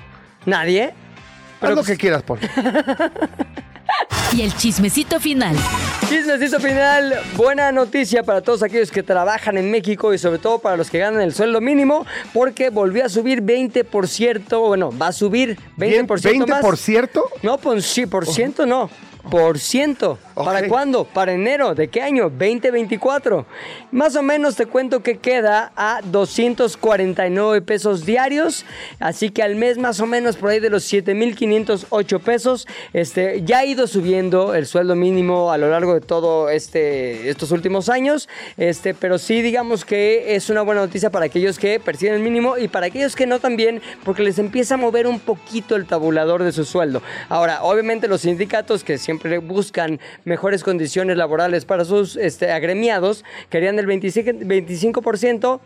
[0.46, 0.86] ¿Nadie?
[0.86, 0.94] Haz
[1.62, 2.40] Pero lo que quieras, Paul.
[4.34, 5.56] Y el chismecito final.
[6.08, 10.78] Chismecito final, buena noticia para todos aquellos que trabajan en México y sobre todo para
[10.78, 15.58] los que ganan el sueldo mínimo, porque volvió a subir 20%, bueno, va a subir
[15.78, 16.48] 20%, ¿20%?
[16.48, 16.62] más.
[16.62, 17.26] por cierto?
[17.44, 18.90] No, por, sí, por ciento no.
[19.30, 20.18] Por ciento.
[20.36, 21.04] ¿Para cuándo?
[21.06, 21.76] Para enero.
[21.76, 22.24] ¿De qué año?
[22.30, 23.46] 2024.
[23.92, 28.66] Más o menos te cuento que queda a 249 pesos diarios.
[29.00, 32.68] Así que al mes más o menos por ahí de los 7,508 pesos.
[32.94, 37.52] Este, ya ha ido subiendo el sueldo mínimo a lo largo de todo este, estos
[37.52, 38.30] últimos años.
[38.58, 42.58] Este, pero sí digamos que es una buena noticia para aquellos que perciben el mínimo
[42.58, 46.44] y para aquellos que no también, porque les empieza a mover un poquito el tabulador
[46.44, 47.02] de su sueldo.
[47.30, 53.80] Ahora, obviamente los sindicatos que siempre buscan mejores condiciones laborales para sus este, agremiados, querían
[53.80, 55.60] el 25%, 25%,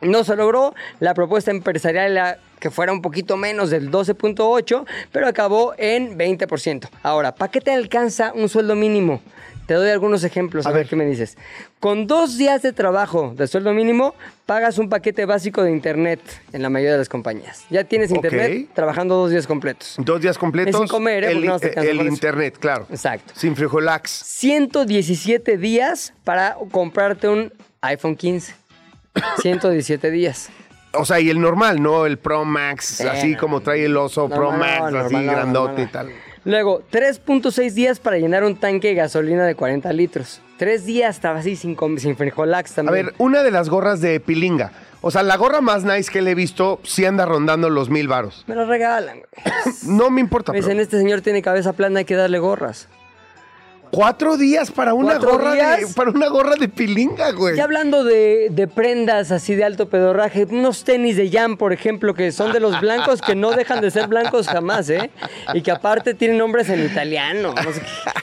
[0.00, 0.74] no se logró.
[1.00, 6.88] La propuesta empresarial que fuera un poquito menos del 12.8, pero acabó en 20%.
[7.02, 9.20] Ahora, ¿para qué te alcanza un sueldo mínimo?
[9.68, 10.84] Te doy algunos ejemplos, a, A ver.
[10.84, 10.88] ver.
[10.88, 11.36] qué me dices.
[11.78, 14.14] Con dos días de trabajo de sueldo mínimo,
[14.46, 16.20] pagas un paquete básico de internet
[16.54, 17.66] en la mayoría de las compañías.
[17.68, 19.96] Ya tienes internet trabajando dos días completos.
[19.98, 20.74] Dos días completos.
[20.74, 21.32] Es sin comer, ¿eh?
[21.32, 22.04] El, no el eso.
[22.06, 22.86] internet, claro.
[22.88, 23.34] Exacto.
[23.36, 24.10] Sin frijolax.
[24.10, 27.52] 117 días para comprarte un
[27.82, 28.54] iPhone 15.
[29.42, 30.48] 117 días.
[30.94, 32.06] O sea, y el normal, ¿no?
[32.06, 35.86] El Pro Max, Eh, así como trae el oso Pro Max, así normal, grandote y
[35.86, 36.10] tal.
[36.48, 40.40] Luego, 3.6 días para llenar un tanque de gasolina de 40 litros.
[40.56, 43.06] Tres días estaba así sin, sin frijolax A también.
[43.06, 44.72] ver, una de las gorras de Pilinga.
[45.02, 48.08] O sea, la gorra más nice que le he visto sí anda rondando los mil
[48.08, 48.44] varos.
[48.46, 49.18] Me lo regalan.
[49.18, 49.74] güey.
[49.86, 50.52] No me importa.
[50.52, 52.88] Me pero dicen, este señor tiene cabeza plana, hay que darle gorras.
[53.90, 57.56] Cuatro días para una ¿Cuatro gorra de, para una gorra de Pilinga, güey.
[57.56, 62.14] Ya hablando de, de prendas así de alto pedorraje, unos tenis de Jam, por ejemplo,
[62.14, 65.10] que son de los blancos que no dejan de ser blancos jamás, ¿eh?
[65.54, 67.54] Y que aparte tienen nombres en italiano.
[67.54, 67.80] no sé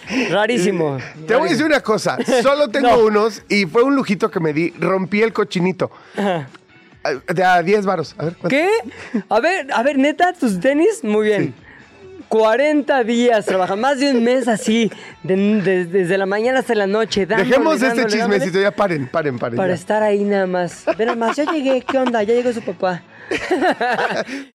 [0.07, 0.29] qué.
[0.29, 0.97] Rarísimo.
[1.27, 2.17] Te voy a decir una cosa.
[2.43, 2.99] Solo tengo No.
[2.99, 4.69] unos y fue un lujito que me di.
[4.79, 5.89] Rompí el cochinito.
[6.15, 6.47] Ajá.
[7.33, 8.15] De a 10 varos.
[8.17, 8.49] A ver, ¿cuánto?
[8.49, 8.69] ¿Qué?
[9.29, 11.53] A ver, a ver, neta, tus tenis, muy bien.
[12.29, 14.91] 40 días trabajan, más de un mes así,
[15.23, 17.25] de- de- desde la mañana hasta la noche.
[17.25, 18.61] dándole, Dejemos este dándole, dándole, chismecito.
[18.61, 19.57] Ya paren, paren, paren.
[19.57, 19.75] Para ya.
[19.75, 20.85] estar ahí nada más.
[20.97, 22.23] Ve nada más, ya llegué, ¿qué onda?
[22.23, 23.03] Ya llegó su papá.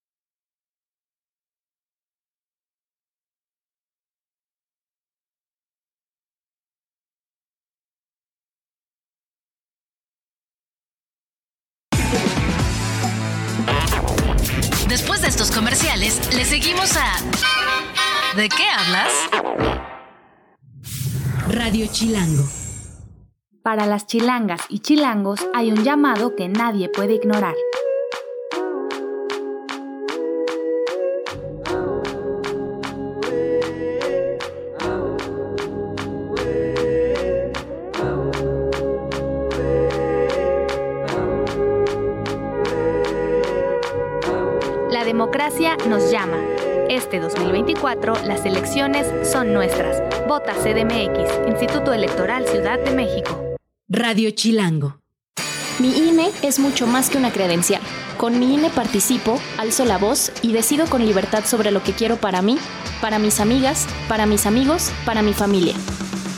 [18.40, 19.12] ¿De qué hablas?
[21.50, 22.44] Radio Chilango.
[23.62, 27.54] Para las chilangas y chilangos hay un llamado que nadie puede ignorar.
[47.80, 50.02] 2024 las elecciones son nuestras.
[50.28, 53.56] Vota CDMX, Instituto Electoral Ciudad de México.
[53.88, 54.98] Radio Chilango.
[55.78, 57.80] Mi INE es mucho más que una credencial.
[58.18, 62.16] Con mi INE participo, alzo la voz y decido con libertad sobre lo que quiero
[62.16, 62.58] para mí,
[63.00, 65.74] para mis amigas, para mis amigos, para mi familia.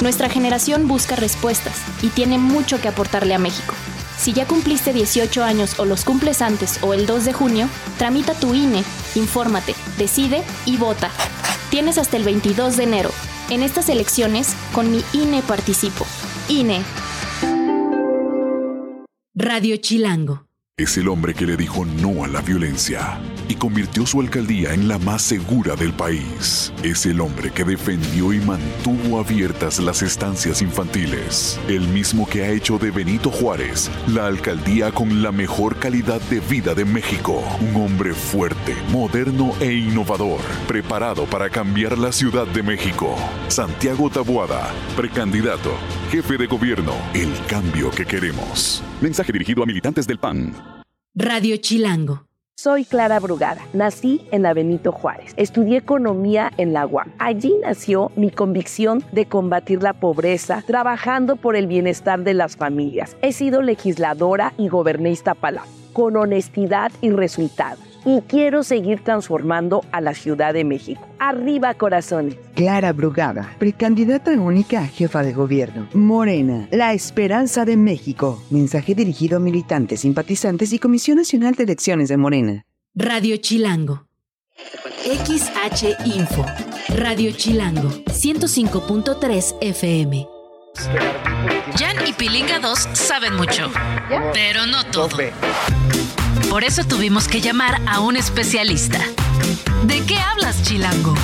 [0.01, 3.75] Nuestra generación busca respuestas y tiene mucho que aportarle a México.
[4.17, 8.35] Si ya cumpliste 18 años o los cumples antes o el 2 de junio, tramita
[8.35, 8.85] tu INE,
[9.17, 11.11] infórmate, decide y vota.
[11.73, 13.09] Tienes hasta el 22 de enero.
[13.49, 16.05] En estas elecciones, con mi INE participo.
[16.47, 16.83] INE.
[19.35, 20.52] Radio Chilango.
[20.83, 24.89] Es el hombre que le dijo no a la violencia y convirtió su alcaldía en
[24.89, 26.73] la más segura del país.
[26.83, 31.61] Es el hombre que defendió y mantuvo abiertas las estancias infantiles.
[31.69, 36.41] El mismo que ha hecho de Benito Juárez la alcaldía con la mejor calidad de
[36.41, 37.45] vida de México.
[37.61, 43.15] Un hombre fuerte, moderno e innovador, preparado para cambiar la Ciudad de México.
[43.47, 45.75] Santiago Tabuada, precandidato,
[46.11, 48.83] jefe de gobierno, el cambio que queremos.
[49.03, 50.55] Mensaje dirigido a militantes del PAN.
[51.17, 52.25] Radio Chilango.
[52.57, 53.61] Soy Clara Brugada.
[53.73, 55.35] Nací en la Benito Juárez.
[55.37, 57.11] Estudié economía en la UAM.
[57.19, 63.17] Allí nació mi convicción de combatir la pobreza, trabajando por el bienestar de las familias.
[63.23, 67.92] He sido legisladora y goberné Iztapalapa con honestidad y resultados.
[68.05, 71.07] Y quiero seguir transformando a la Ciudad de México.
[71.19, 72.37] Arriba, corazones.
[72.55, 75.89] Clara Brugada, precandidata única a jefa de gobierno.
[75.95, 78.43] Morena, la esperanza de México.
[78.51, 82.67] Mensaje dirigido a militantes, simpatizantes y Comisión Nacional de Elecciones de Morena.
[82.95, 84.07] Radio Chilango.
[85.05, 86.45] XH Info.
[86.97, 87.89] Radio Chilango.
[88.07, 90.42] 105.3 FM.
[90.75, 93.71] Jan y Pilinga 2 saben mucho,
[94.33, 95.17] pero no todo.
[96.49, 98.99] Por eso tuvimos que llamar a un especialista.
[99.85, 101.15] ¿De qué hablas, Chilango?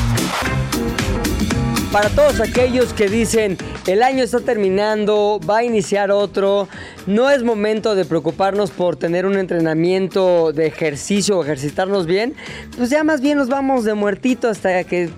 [1.92, 3.56] Para todos aquellos que dicen,
[3.87, 6.68] el año está terminando, va a iniciar otro,
[7.06, 12.34] no es momento de preocuparnos por tener un entrenamiento de ejercicio o ejercitarnos bien,
[12.76, 15.08] pues ya más bien nos vamos de muertito hasta que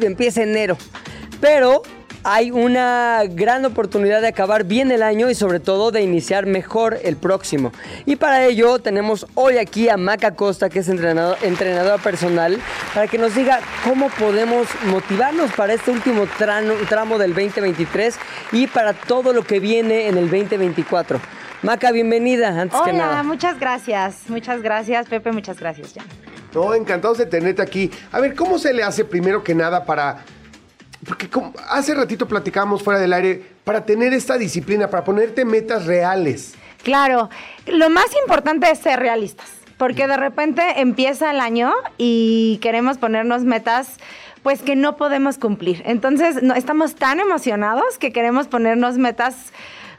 [0.00, 0.78] empiece enero.
[1.40, 1.82] Pero
[2.22, 6.98] hay una gran oportunidad de acabar bien el año y sobre todo de iniciar mejor
[7.02, 7.72] el próximo.
[8.04, 12.60] Y para ello tenemos hoy aquí a Maca Costa, que es entrenador, entrenadora personal,
[12.94, 18.16] para que nos diga cómo podemos motivarnos para este último tramo, tramo del 2023
[18.52, 21.20] y para todo lo que viene en el 2024.
[21.62, 23.22] Maca, bienvenida, antes que Hola, nada.
[23.22, 24.28] muchas gracias.
[24.28, 25.30] Muchas gracias, Pepe.
[25.32, 26.06] Muchas gracias, Jan.
[26.54, 27.90] No, encantados de tenerte aquí.
[28.12, 30.24] A ver, ¿cómo se le hace primero que nada para...
[31.06, 35.86] Porque como- hace ratito platicábamos fuera del aire, para tener esta disciplina, para ponerte metas
[35.86, 36.54] reales.
[36.82, 37.30] Claro,
[37.66, 43.44] lo más importante es ser realistas, porque de repente empieza el año y queremos ponernos
[43.44, 43.96] metas
[44.42, 45.82] pues que no podemos cumplir.
[45.84, 49.34] Entonces, no, estamos tan emocionados que queremos ponernos metas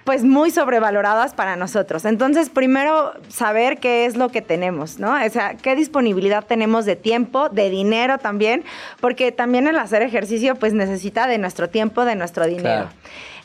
[0.04, 2.06] pues muy sobrevaloradas para nosotros.
[2.06, 5.14] Entonces, primero saber qué es lo que tenemos, ¿no?
[5.14, 8.64] O sea, qué disponibilidad tenemos de tiempo, de dinero también,
[9.00, 12.90] porque también el hacer ejercicio pues necesita de nuestro tiempo, de nuestro dinero.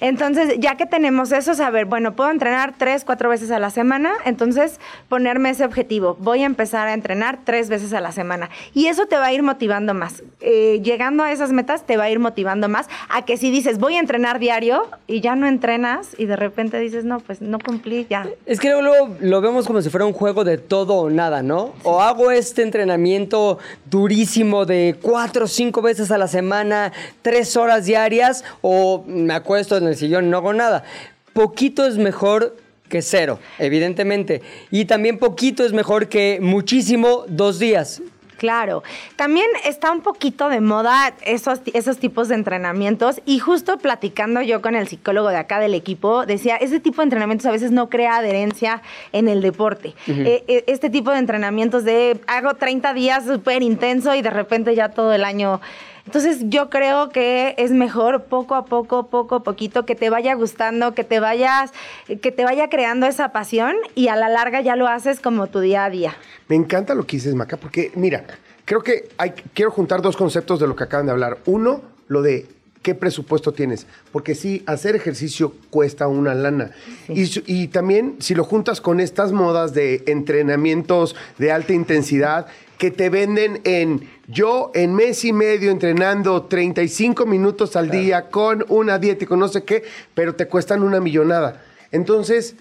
[0.00, 4.12] Entonces, ya que tenemos eso, saber, bueno, puedo entrenar tres, cuatro veces a la semana,
[4.24, 4.78] entonces
[5.08, 6.16] ponerme ese objetivo.
[6.20, 8.50] Voy a empezar a entrenar tres veces a la semana.
[8.74, 10.22] Y eso te va a ir motivando más.
[10.40, 13.78] Eh, llegando a esas metas, te va a ir motivando más a que si dices,
[13.78, 17.58] voy a entrenar diario y ya no entrenas y de repente dices, no, pues no
[17.58, 18.26] cumplí ya.
[18.44, 21.72] Es que luego lo vemos como si fuera un juego de todo o nada, ¿no?
[21.82, 23.58] O hago este entrenamiento
[23.90, 29.76] durísimo de cuatro o cinco veces a la semana, tres horas diarias, o me acuesto
[29.76, 30.84] en el sillón y no hago nada.
[31.32, 32.56] Poquito es mejor
[32.88, 34.42] que cero, evidentemente.
[34.70, 38.02] Y también poquito es mejor que muchísimo dos días.
[38.36, 38.82] Claro,
[39.16, 44.60] también está un poquito de moda esos, esos tipos de entrenamientos y justo platicando yo
[44.60, 47.88] con el psicólogo de acá del equipo, decía, ese tipo de entrenamientos a veces no
[47.88, 49.94] crea adherencia en el deporte.
[50.06, 54.74] Eh, eh, este tipo de entrenamientos de hago 30 días súper intenso y de repente
[54.74, 55.60] ya todo el año...
[56.06, 60.34] Entonces yo creo que es mejor poco a poco, poco a poquito, que te vaya
[60.34, 61.72] gustando, que te vayas,
[62.06, 65.60] que te vaya creando esa pasión y a la larga ya lo haces como tu
[65.60, 66.16] día a día.
[66.48, 68.24] Me encanta lo que dices, Maca, porque mira,
[68.64, 71.38] creo que hay, quiero juntar dos conceptos de lo que acaban de hablar.
[71.44, 72.46] Uno, lo de
[72.86, 76.70] qué presupuesto tienes, porque sí, hacer ejercicio cuesta una lana.
[77.08, 82.46] Y, también si lo juntas con estas modas de entrenamientos de alta intensidad
[82.78, 88.64] que te venden en yo en mes y medio entrenando 35 minutos al día con
[88.68, 89.84] una dieta y con no sé qué,
[90.14, 91.62] pero te cuestan una millonada.
[91.92, 92.56] Entonces,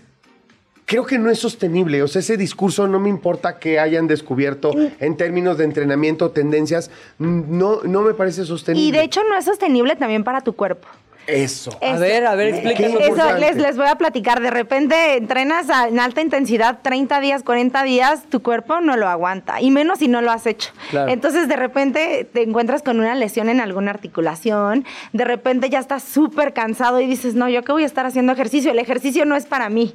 [0.86, 2.04] creo que no es sostenible.
[2.04, 6.92] O sea, ese discurso no me importa que hayan descubierto en términos de entrenamiento, tendencias,
[7.18, 8.88] mm, no, no me parece sostenible.
[8.88, 10.88] Y de hecho no es sostenible también para tu cuerpo.
[11.28, 11.72] Eso.
[11.82, 12.00] A Eso.
[12.00, 13.08] ver, a ver, Qué explícame.
[13.08, 14.42] Eso les, les voy a platicar.
[14.42, 19.08] De repente entrenas a- en alta intensidad 30 días, 40 días, tu cuerpo no lo
[19.08, 19.62] aguanta.
[19.62, 20.72] Y menos si no lo has hecho.
[20.92, 21.12] Claro.
[21.12, 24.86] Entonces de repente te encuentras con una lesión en alguna articulación.
[25.14, 28.32] De repente ya estás súper cansado y dices, no, yo que voy a estar haciendo
[28.34, 28.72] ejercicio.
[28.72, 29.94] El ejercicio no es para mí.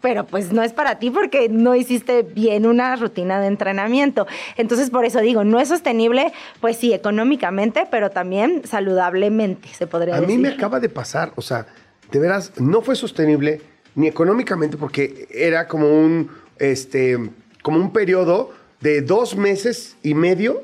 [0.00, 4.26] Pero pues no es para ti porque no hiciste bien una rutina de entrenamiento.
[4.56, 10.14] Entonces por eso digo, no es sostenible, pues sí, económicamente, pero también saludablemente, se podría
[10.16, 10.36] A decir.
[10.36, 11.66] mí me acaba de pasar, o sea,
[12.12, 13.60] de veras, no fue sostenible
[13.94, 17.18] ni económicamente porque era como un, este,
[17.62, 20.62] como un periodo de dos meses y medio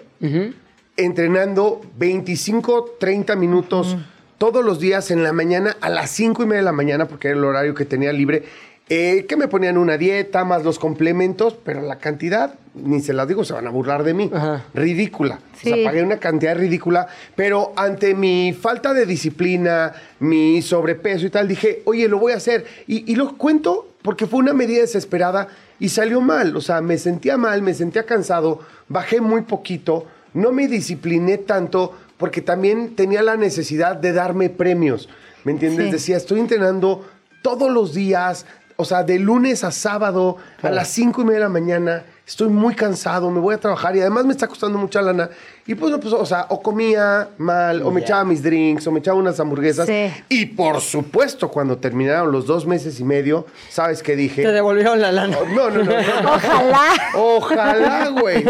[0.97, 3.97] entrenando 25, 30 minutos
[4.39, 7.29] todos los días en la mañana a las 5 y media de la mañana porque
[7.29, 8.45] era el horario que tenía libre.
[8.89, 13.27] Eh, que me ponían una dieta más los complementos, pero la cantidad, ni se las
[13.27, 14.31] digo, se van a burlar de mí.
[14.33, 14.65] Ajá.
[14.75, 15.37] Ridícula.
[15.55, 15.71] O Sí.
[15.71, 21.49] sea, pagué una cantidad ridícula, pero ante mi falta de disciplina, mi sobrepeso y tal,
[21.49, 22.67] dije, oye, lo voy a hacer.
[22.87, 25.49] Y, y lo cuento porque fue una medida desesperada
[25.81, 26.55] y salió mal.
[26.55, 31.97] O sea, me sentía mal, me sentía cansado, bajé muy poquito, no me discipliné tanto
[32.19, 35.09] porque también tenía la necesidad de darme premios.
[35.45, 35.87] ¿Me entiendes?
[35.87, 35.93] Sí.
[35.93, 37.07] Decía, estoy entrenando
[37.43, 41.45] todos los días, o sea, de lunes a sábado, a las cinco y media de
[41.45, 42.05] la mañana.
[42.27, 45.29] Estoy muy cansado, me voy a trabajar y además me está costando mucha lana.
[45.67, 48.93] Y pues, no, pues o sea, o comía mal, o me echaba mis drinks, o
[48.93, 49.87] me echaba unas hamburguesas.
[49.87, 50.11] Sí.
[50.31, 54.43] Y por supuesto, cuando terminaron los dos meses y medio, ¿sabes qué dije?
[54.43, 55.37] Te devolvieron la lana.
[55.39, 55.93] Oh, No, no, no.
[55.93, 56.33] no.
[56.35, 56.93] Ojalá.
[57.15, 58.43] Ojalá, güey.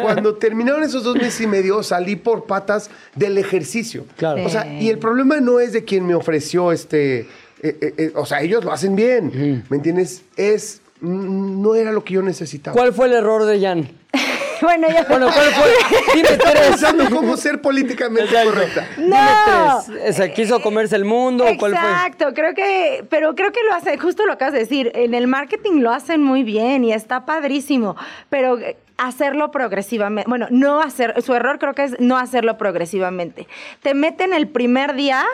[0.00, 4.06] Cuando terminaron esos dos meses y medio, salí por patas del ejercicio.
[4.16, 4.42] Claro.
[4.44, 7.28] O sea, y el problema no es de quien me ofreció este.
[7.62, 9.64] Eh, eh, eh, o sea, ellos lo hacen bien.
[9.68, 10.22] ¿Me entiendes?
[10.36, 10.80] Es.
[11.00, 12.74] mm, No era lo que yo necesitaba.
[12.74, 13.88] ¿Cuál fue el error de Jan?
[14.60, 14.96] Bueno, yo...
[15.08, 15.70] Bueno, ¿cuál fue?
[16.16, 16.66] Dime tres.
[16.70, 18.50] pensando cómo ser políticamente Exacto.
[18.50, 18.88] correcta.
[18.96, 19.82] Dime No.
[19.86, 20.10] tres.
[20.10, 21.88] O sea, ¿quiso comerse el mundo o cuál fue?
[21.88, 25.28] Exacto, creo que, pero creo que lo hace, justo lo acabas de decir, en el
[25.28, 27.94] marketing lo hacen muy bien y está padrísimo,
[28.30, 28.58] pero
[28.96, 33.46] hacerlo progresivamente, bueno, no hacer, su error creo que es no hacerlo progresivamente.
[33.82, 35.24] Te meten el primer día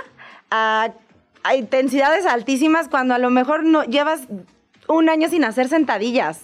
[0.51, 0.91] a,
[1.45, 4.23] a intensidades altísimas cuando a lo mejor no llevas
[4.87, 6.41] un año sin hacer sentadillas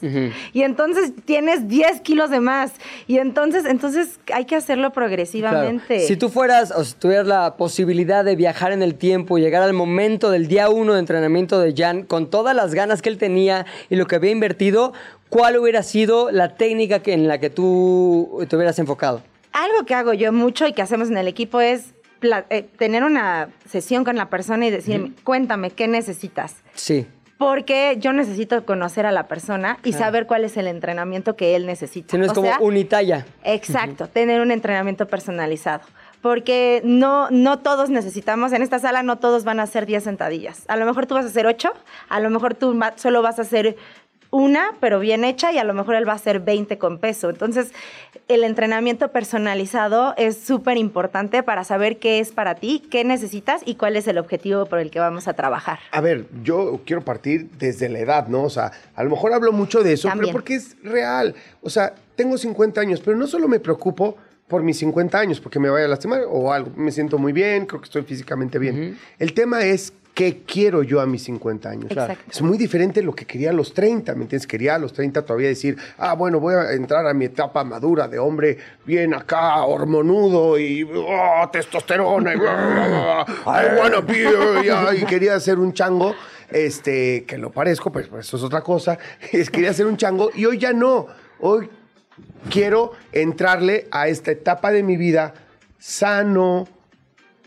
[0.54, 2.72] y entonces tienes 10 kilos de más
[3.06, 4.94] y entonces entonces hay que hacerlo Claro.
[4.94, 6.00] progresivamente.
[6.06, 9.62] Si tú fueras, o si tuvieras la posibilidad de viajar en el tiempo y llegar
[9.62, 13.18] al momento del día uno de entrenamiento de Jan, con todas las ganas que él
[13.18, 14.94] tenía y lo que había invertido,
[15.28, 19.20] ¿cuál hubiera sido la técnica que, en la que tú te hubieras enfocado?
[19.52, 23.48] Algo que hago yo mucho y que hacemos en el equipo es eh, tener una
[23.68, 26.56] sesión con la persona y decirme, cuéntame, ¿qué necesitas?
[26.74, 27.06] Sí.
[27.38, 31.64] Porque yo necesito conocer a la persona y saber cuál es el entrenamiento que él
[31.64, 32.11] necesita.
[32.11, 33.24] Si no es O como sea, unitalla.
[33.44, 35.80] Exacto, tener un entrenamiento personalizado.
[36.20, 40.64] Porque no, no todos necesitamos, en esta sala no todos van a hacer 10 sentadillas.
[40.68, 41.72] A lo mejor tú vas a hacer 8,
[42.11, 43.76] a lo mejor tú solo vas a hacer
[44.30, 47.30] una, pero bien hecha, y a lo mejor él va a hacer 20 con peso.
[47.30, 47.72] Entonces,
[48.28, 53.74] el entrenamiento personalizado es súper importante para saber qué es para ti, qué necesitas y
[53.74, 55.80] cuál es el objetivo por el que vamos a trabajar.
[55.90, 58.42] A ver, yo quiero partir desde la edad, ¿no?
[58.44, 60.28] O sea, a lo mejor hablo mucho de eso, También.
[60.28, 61.34] pero porque es real.
[61.62, 64.16] O sea, tengo 50 años, pero no solo me preocupo
[64.46, 66.72] por mis 50 años, porque me vaya a lastimar o algo.
[66.76, 68.98] Me siento muy bien, creo que estoy físicamente bien.
[69.18, 71.90] El tema es qué quiero yo a mis 50 años.
[71.90, 72.30] Exacto.
[72.30, 74.46] Es muy diferente lo que quería a los 30, ¿me entiendes?
[74.46, 78.06] Quería a los 30 todavía decir, ah, bueno, voy a entrar a mi etapa madura
[78.06, 85.59] de hombre bien acá, hormonudo y oh, testosterona y I wanna be, y quería ser
[85.59, 86.14] un chango,
[86.50, 88.98] este, que lo parezco, pues, pues, eso es otra cosa.
[89.33, 91.06] Es, quería ser un chango y hoy ya no.
[91.38, 91.70] Hoy
[92.50, 95.33] quiero entrarle a esta etapa de mi vida
[95.78, 96.68] sano,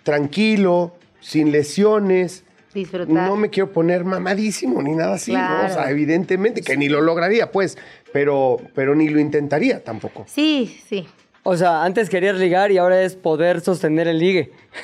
[0.02, 2.46] tranquilo, sin lesiones.
[2.74, 3.14] Disfrutar.
[3.14, 5.66] No me quiero poner mamadísimo ni nada así, ¿no?
[5.66, 7.78] O sea, evidentemente que ni lo lograría, pues,
[8.12, 10.26] pero, pero ni lo intentaría tampoco.
[10.28, 11.08] Sí, sí.
[11.44, 14.54] O sea, antes querías ligar y ahora es poder sostener el ligue.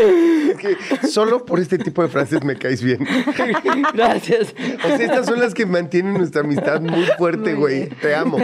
[0.00, 2.98] Es que solo por este tipo de frases me caes bien.
[3.94, 4.54] Gracias.
[4.84, 7.88] O sea, estas son las que mantienen nuestra amistad muy fuerte, güey.
[7.88, 8.38] Te amo.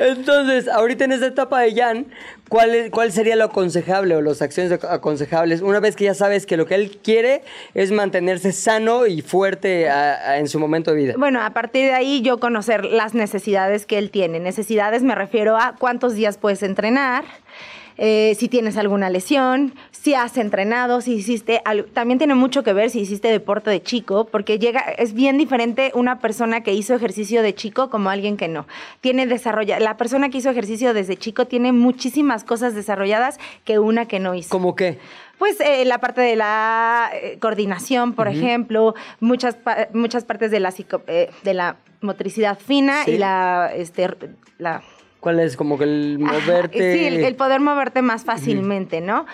[0.00, 2.06] Entonces, ahorita en esta etapa de Jan,
[2.48, 5.60] ¿cuál, es- ¿cuál sería lo aconsejable o las acciones aconsejables?
[5.62, 7.42] Una vez que ya sabes que lo que él quiere
[7.74, 11.14] es mantenerse sano y fuerte a- a- en su momento de vida.
[11.18, 14.40] Bueno, a partir de ahí yo conocer las necesidades que él tiene.
[14.40, 17.24] Necesidades me refiero a cuántos días puedes entrenar,
[17.98, 21.88] eh, si tienes alguna lesión, si has entrenado, si hiciste algo.
[21.92, 25.90] También tiene mucho que ver si hiciste deporte de chico, porque llega, es bien diferente
[25.94, 28.66] una persona que hizo ejercicio de chico como alguien que no.
[29.00, 34.06] Tiene desarrolla, la persona que hizo ejercicio desde chico tiene muchísimas cosas desarrolladas que una
[34.06, 34.50] que no hizo.
[34.50, 34.98] ¿Cómo qué?
[35.38, 40.60] Pues eh, la parte de la eh, coordinación, por ejemplo, muchas, pa- muchas partes de
[40.60, 43.12] la, psico- de la motricidad fina Sí.
[43.12, 44.08] y la, este,
[44.58, 44.82] la
[45.20, 46.94] ¿Cuál es como que el Ajá, moverte?
[46.94, 49.26] Sí, el, el poder moverte más fácilmente, ¿no?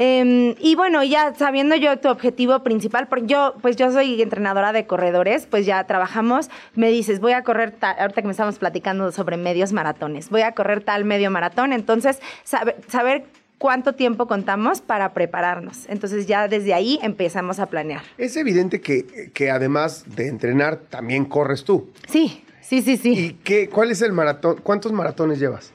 [0.00, 4.72] Em, y bueno, ya sabiendo yo tu objetivo principal, porque yo, pues yo soy entrenadora
[4.72, 8.58] de corredores, pues ya trabajamos, me dices, voy a correr, ta- ahorita que me estamos
[8.60, 13.24] platicando sobre medios maratones, voy a correr tal medio maratón, entonces sabe- saber
[13.58, 15.86] cuánto tiempo contamos para prepararnos.
[15.88, 18.02] Entonces ya desde ahí empezamos a planear.
[18.18, 21.90] Es evidente que, que además de entrenar, también corres tú.
[22.08, 23.12] Sí, sí, sí, sí.
[23.12, 24.60] ¿Y qué, cuál es el maratón?
[24.62, 25.72] ¿Cuántos maratones llevas?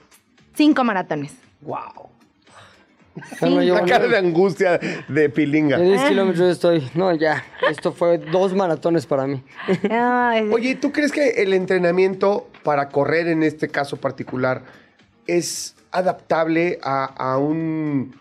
[0.54, 1.34] Cinco maratones.
[1.62, 2.10] ¡Wow!
[3.41, 5.78] No, no, La cara de angustia de pilinga.
[5.78, 6.89] De 10 kilómetros estoy.
[6.96, 7.44] No, ya.
[7.70, 9.44] Esto fue dos maratones para mí.
[10.52, 14.64] Oye, ¿tú crees que el entrenamiento para correr en este caso particular
[15.28, 18.16] es adaptable a, a un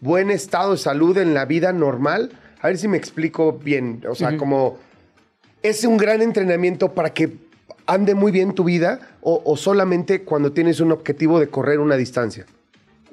[0.00, 2.32] buen estado de salud en la vida normal?
[2.60, 4.04] A ver si me explico bien.
[4.08, 4.78] O sea, como
[5.62, 7.47] es un gran entrenamiento para que
[7.86, 11.96] ande muy bien tu vida o, o solamente cuando tienes un objetivo de correr una
[11.96, 12.46] distancia.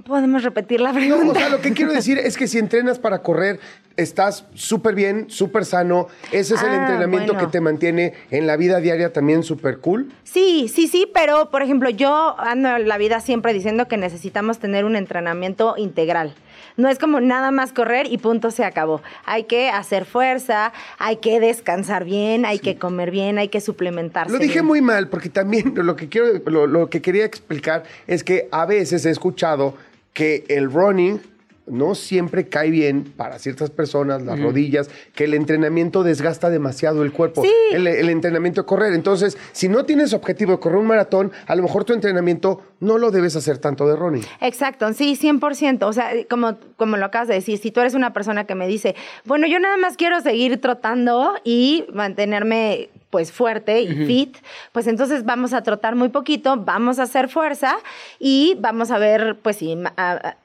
[0.05, 1.31] ¿Podemos repetir la No, pregunta?
[1.31, 3.59] o sea, lo que quiero decir es que si entrenas para correr,
[3.95, 6.07] estás súper bien, súper sano.
[6.33, 7.47] Ese es el Ah, entrenamiento bueno.
[7.47, 10.11] que te mantiene en la vida diaria también súper cool.
[10.23, 14.59] Sí, sí, sí, pero por ejemplo, yo ando en la vida siempre diciendo que necesitamos
[14.59, 16.35] tener un entrenamiento integral.
[16.77, 19.01] No es como nada más correr y punto se acabó.
[19.25, 24.33] Hay que hacer fuerza, hay que descansar bien, hay que comer bien, hay que suplementarse.
[24.33, 24.65] Lo dije bien.
[24.65, 28.65] muy mal porque también lo que quiero, lo, lo que quería explicar es que a
[28.65, 29.75] veces he escuchado
[30.13, 31.21] que el running
[31.67, 37.11] no siempre cae bien para ciertas personas, las rodillas, que el entrenamiento desgasta demasiado el
[37.11, 37.41] cuerpo.
[37.43, 37.51] Sí.
[37.71, 38.93] El, el entrenamiento de correr.
[38.93, 42.97] Entonces, si no tienes objetivo de correr un maratón, a lo mejor tu entrenamiento no
[42.97, 44.23] lo debes hacer tanto de running.
[44.41, 45.83] Exacto, sí, 100%.
[45.83, 48.67] O sea, como, como lo acabas de decir, si tú eres una persona que me
[48.67, 54.37] dice, bueno, yo nada más quiero seguir trotando y mantenerme pues fuerte y fit,
[54.73, 57.77] pues entonces vamos a trotar muy poquito, vamos a hacer fuerza
[58.19, 59.59] y vamos a ver, pues
[59.95, 60.35] a-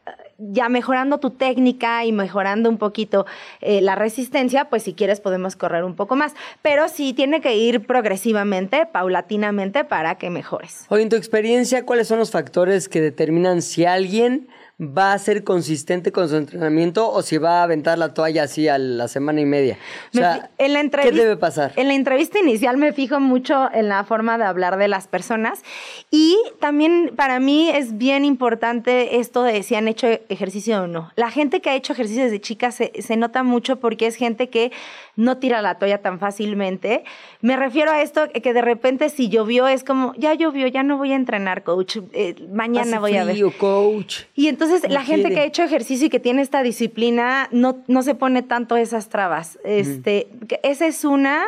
[0.40, 3.26] ya mejorando tu técnica y mejorando un poquito
[3.60, 7.56] eh, la resistencia, pues si quieres podemos correr un poco más, pero sí tiene que
[7.56, 10.86] ir progresivamente, paulatinamente para que mejores.
[10.88, 14.48] Oye, en tu experiencia, ¿cuáles son los factores que determinan si alguien
[14.80, 18.66] va a ser consistente con su entrenamiento o si va a aventar la toalla así
[18.66, 19.78] a la semana y media?
[20.14, 21.72] O sea, en la ¿qué debe pasar?
[21.76, 25.62] En la entrevista inicial me fijo mucho en la forma de hablar de las personas
[26.10, 31.12] y también para mí es bien importante esto de si han hecho ejercicio o no.
[31.16, 34.48] La gente que ha hecho ejercicio desde chica se, se nota mucho porque es gente
[34.48, 34.72] que
[35.20, 37.04] no tira la toalla tan fácilmente.
[37.40, 40.96] Me refiero a esto que de repente si llovió es como, ya llovió, ya no
[40.96, 43.36] voy a entrenar, coach, eh, mañana Hace voy a ver.
[43.58, 44.22] coach.
[44.34, 45.34] Y entonces la gente quiere.
[45.34, 49.08] que ha hecho ejercicio y que tiene esta disciplina no, no se pone tanto esas
[49.08, 49.58] trabas.
[49.64, 50.28] Este,
[50.62, 51.44] esa es una.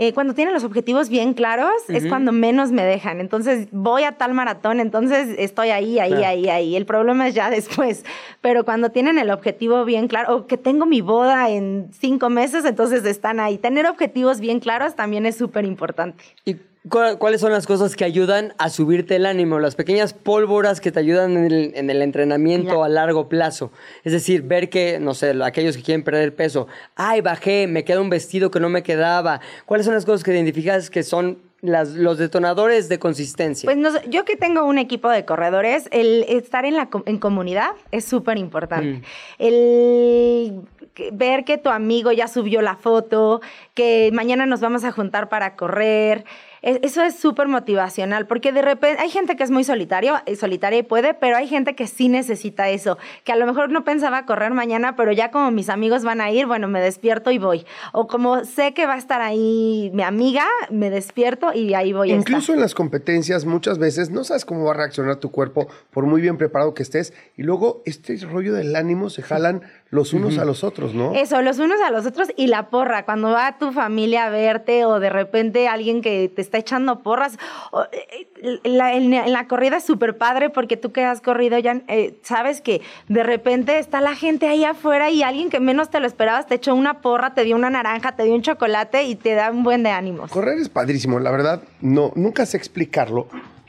[0.00, 3.20] Eh, cuando tienen los objetivos bien claros, es cuando menos me dejan.
[3.20, 6.26] Entonces voy a tal maratón, entonces estoy ahí, ahí, Claro.
[6.26, 6.76] ahí, ahí.
[6.76, 8.04] El problema es ya después.
[8.40, 12.64] Pero cuando tienen el objetivo bien claro, o que tengo mi boda en cinco meses,
[12.64, 13.58] entonces están ahí.
[13.58, 16.22] Tener objetivos bien claros también es súper importante.
[16.44, 19.58] ¿Y cu- cuáles son las cosas que ayudan a subirte el ánimo?
[19.58, 23.70] Las pequeñas pólvoras que te ayudan en el, en el entrenamiento a largo plazo.
[24.04, 26.66] Es decir, ver que, no sé, aquellos que quieren perder peso,
[26.96, 29.40] ay, bajé, me queda un vestido que no me quedaba.
[29.66, 33.66] ¿Cuáles son las cosas que identificas que son las- los detonadores de consistencia?
[33.66, 37.70] Pues no yo que tengo un equipo de corredores, el estar en la en comunidad
[37.90, 39.02] es súper importante.
[39.38, 40.62] El
[40.94, 43.40] que- ver que tu amigo ya subió la foto,
[43.74, 46.24] que mañana nos vamos a juntar para correr.
[46.62, 50.80] Eso es súper motivacional, porque de repente hay gente que es muy solitario, eh, solitaria
[50.80, 54.26] y puede, pero hay gente que sí necesita eso, que a lo mejor no pensaba
[54.26, 57.64] correr mañana, pero ya como mis amigos van a ir, bueno, me despierto y voy.
[57.92, 62.10] O como sé que va a estar ahí mi amiga, me despierto y ahí voy
[62.12, 62.14] a.
[62.14, 66.06] Incluso en las competencias muchas veces no sabes cómo va a reaccionar tu cuerpo por
[66.06, 70.36] muy bien preparado que estés y luego este rollo del ánimo se jalan los unos
[70.36, 71.14] a los otros, ¿no?
[71.14, 73.06] Eso, los unos a los otros y la porra.
[73.06, 77.38] Cuando va tu familia a verte o de repente alguien que te está echando porras.
[77.72, 78.28] o, eh,
[78.64, 82.18] la- en, en la corrida es súper padre porque tú que has corrido ya eh,
[82.22, 86.06] sabes que de repente está la gente ahí afuera y alguien que menos te lo
[86.06, 89.34] esperabas te echó una porra, te dio una naranja, te dio un chocolate y te
[89.34, 90.30] da un buen de ánimos.
[90.30, 93.26] Correr es padrísimo, la verdad, no, nunca sé explicarlo,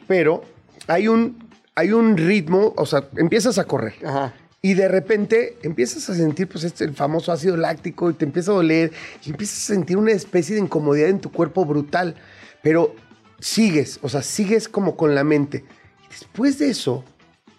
[0.07, 0.43] pero
[0.87, 3.93] hay un, hay un ritmo, o sea, empiezas a correr.
[4.05, 4.33] Ajá.
[4.61, 8.51] Y de repente empiezas a sentir, pues, este, el famoso ácido láctico y te empieza
[8.51, 8.91] a doler
[9.25, 12.15] y empiezas a sentir una especie de incomodidad en tu cuerpo brutal.
[12.61, 12.93] Pero
[13.39, 15.63] sigues, o sea, sigues como con la mente.
[16.05, 17.05] Y después de eso,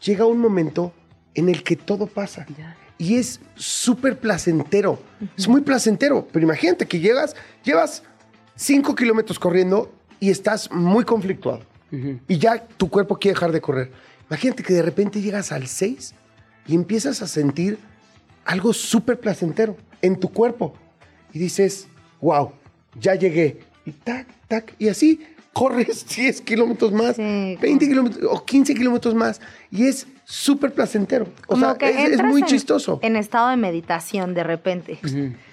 [0.03, 0.93] llega un momento
[1.35, 2.47] en el que todo pasa.
[2.99, 5.01] Y es súper placentero.
[5.39, 6.29] Es muy placentero.
[6.31, 7.35] Pero imagínate que llegas,
[7.65, 8.03] llevas
[8.57, 11.63] 5 kilómetros corriendo y estás muy conflictuado.
[12.29, 13.91] Y ya tu cuerpo quiere dejar de correr.
[14.29, 16.15] Imagínate que de repente llegas al 6
[16.71, 17.79] y empiezas a sentir
[18.45, 20.73] algo súper placentero en tu cuerpo.
[21.33, 21.89] Y dices,
[22.21, 22.53] wow,
[22.99, 23.61] ya llegué.
[23.85, 24.75] Y tac, tac.
[24.79, 25.21] Y así
[25.53, 29.41] corres 10 kilómetros más, 20 kilómetros o 15 kilómetros más.
[29.73, 31.25] Y es súper placentero.
[31.49, 33.01] O Como sea, que es, es muy en- chistoso.
[33.03, 35.01] En estado de meditación de repente.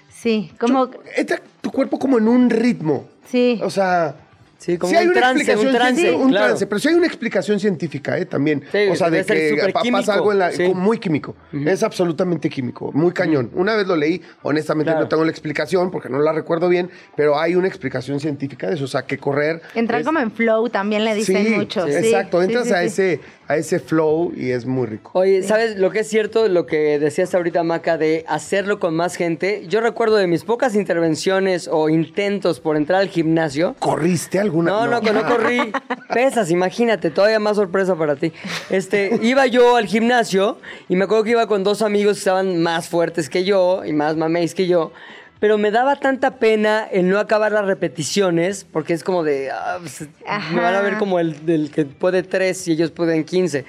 [0.08, 0.88] Sí, como...
[1.16, 3.08] Entra tu cuerpo como en un ritmo.
[3.28, 3.60] Sí.
[3.62, 4.14] O sea...
[4.58, 6.46] Sí, como sí hay un una trance, explicación un trance, científica, un claro.
[6.46, 8.26] trance, pero sí hay una explicación científica, ¿eh?
[8.26, 8.64] También.
[8.72, 10.72] Sí, o sea, de que químico, pasa algo en la, sí.
[10.74, 11.36] muy químico.
[11.52, 13.50] Es absolutamente químico, muy cañón.
[13.54, 15.04] Una vez lo leí, honestamente Claro.
[15.04, 18.74] no tengo la explicación porque no la recuerdo bien, pero hay una explicación científica de
[18.74, 18.84] eso.
[18.84, 19.62] O sea, que correr.
[19.76, 21.86] Entrar es- como en flow también le dicen sí, mucho.
[21.86, 22.42] sí, exacto.
[22.42, 22.86] Entras sí, a, sí.
[22.86, 25.10] Ese, a ese flow y es muy rico.
[25.14, 26.46] Oye, ¿sabes lo que es cierto?
[26.48, 29.64] Lo que decías ahorita, Maca, de hacerlo con más gente.
[29.68, 33.74] Yo recuerdo de mis pocas intervenciones o intentos por entrar al gimnasio.
[33.78, 34.70] ¿Corriste alguna?
[34.70, 35.72] No, no, que no corrí.
[36.12, 38.32] Pesas, imagínate, todavía más sorpresa para ti.
[38.68, 42.62] Este, iba yo al gimnasio y me acuerdo que iba con dos amigos que estaban
[42.62, 44.92] más fuertes que yo y más mameis que yo.
[45.40, 49.78] Pero me daba tanta pena el no acabar las repeticiones, porque es como de, ah,
[49.80, 50.08] pues,
[50.52, 53.64] me van a ver como el del que puede tres y ellos pueden 15.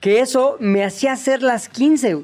[0.00, 2.22] Que eso me hacía hacer las 15.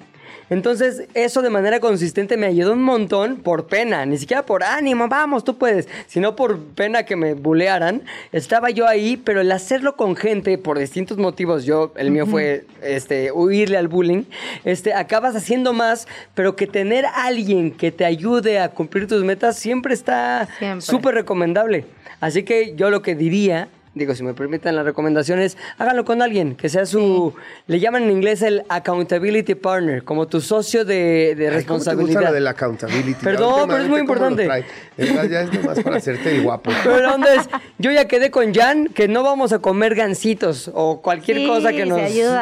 [0.51, 5.09] Entonces, eso de manera consistente me ayudó un montón por pena, ni siquiera por ánimo,
[5.09, 8.03] vamos, tú puedes, sino por pena que me bulearan.
[8.33, 12.64] Estaba yo ahí, pero el hacerlo con gente por distintos motivos, yo, el mío fue
[12.83, 14.24] este, huirle al bullying,
[14.64, 19.24] este, acabas haciendo más, pero que tener a alguien que te ayude a cumplir tus
[19.24, 20.49] metas siempre está
[20.81, 21.85] súper recomendable.
[22.20, 23.68] Así que yo lo que diría,
[23.99, 27.34] digo, si me permiten las recomendaciones, háganlo con alguien, que sea su,
[27.66, 30.99] le llaman en inglés el accountability partner, como tu socio de, de
[31.30, 32.07] Ay, ¿Cómo te responsabilidad.
[32.07, 33.24] gusta la del accountability?
[33.24, 34.49] Perdón, pero es muy importante.
[34.96, 36.70] Ya es nomás para hacerte el guapo.
[36.82, 40.70] Pero la onda es, yo ya quedé con Jan que no vamos a comer gancitos
[40.74, 42.01] o cualquier Sí, cosa que nos,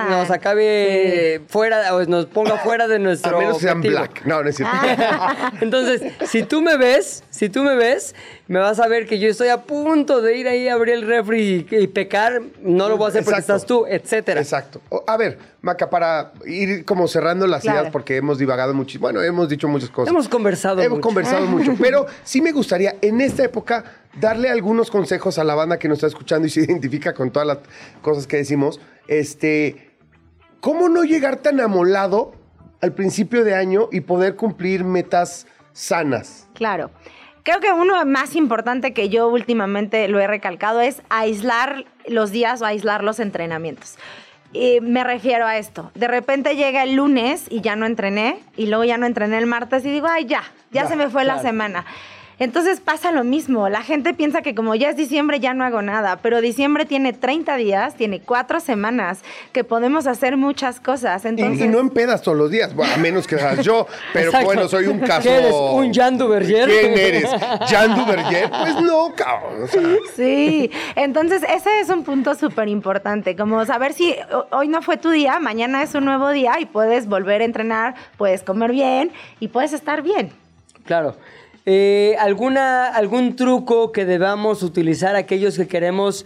[0.09, 4.24] nos acabe fuera o nos ponga fuera de nuestro A menos sean black.
[4.24, 4.74] No, no es cierto.
[5.61, 8.14] Entonces, si tú me ves, si tú me ves,
[8.48, 11.07] me vas a ver que yo estoy a punto de ir ahí a abrir el
[11.07, 13.55] refri y, y pecar, no lo voy a hacer porque Exacto.
[13.57, 14.40] estás tú, etcétera.
[14.40, 14.80] Exacto.
[14.88, 17.78] O- A ver, Maca, para ir como cerrando las Claro.
[17.80, 18.99] ideas, porque hemos divagado mucho.
[18.99, 20.11] Bueno, hemos dicho muchas cosas.
[20.12, 21.07] Hemos conversado Hemos mucho.
[21.09, 21.74] conversado mucho.
[21.80, 23.84] Pero sí me gustaría, en esta época,
[24.20, 27.47] darle algunos consejos a la banda que nos está escuchando y se identifica con todas
[27.49, 27.59] las
[28.03, 28.80] cosas que decimos.
[29.09, 29.90] Este,
[30.61, 32.32] ¿cómo no llegar tan amolado
[32.80, 36.47] al principio de año y poder cumplir metas sanas?
[36.55, 36.90] Claro.
[37.47, 42.61] Creo que uno más importante que yo últimamente lo he recalcado es aislar los días
[42.61, 43.99] o aislar los entrenamientos.
[44.53, 45.92] Y me refiero a esto.
[45.94, 49.47] De repente llega el lunes y ya no entrené, y luego ya no entrené el
[49.47, 50.42] martes y digo, ay, ya,
[50.72, 51.84] ya, Ya, se me fue la semana.
[52.39, 53.68] Entonces pasa lo mismo.
[53.70, 57.14] La gente piensa que como ya es diciembre ya no hago nada, pero diciembre tiene
[57.14, 59.20] 30 días, tiene cuatro semanas
[59.53, 61.24] que podemos hacer muchas cosas.
[61.24, 64.26] Y- Entonces, y, no empedas todos los días, bueno, a menos que seas yo, pero
[64.26, 64.45] Exacto.
[64.47, 65.22] bueno, soy un caso.
[65.22, 66.68] ¿Qué eres, un Jan Duverger?
[66.68, 67.30] ¿Quién eres?
[67.68, 68.51] ¿Jan Duverger?
[68.51, 69.62] Pues no, cabrón.
[69.62, 69.82] o sea,
[70.14, 74.99] Sí, entonces ese es un punto súper importante, como saber si ho- hoy no fue
[74.99, 79.11] tu día, mañana es un nuevo día y puedes volver a entrenar, puedes comer bien
[79.41, 80.30] y puedes estar bien.
[80.84, 81.16] Claro.
[81.68, 86.24] Eh, ¿alguna, ¿Algún truco que debamos utilizar aquellos que queremos,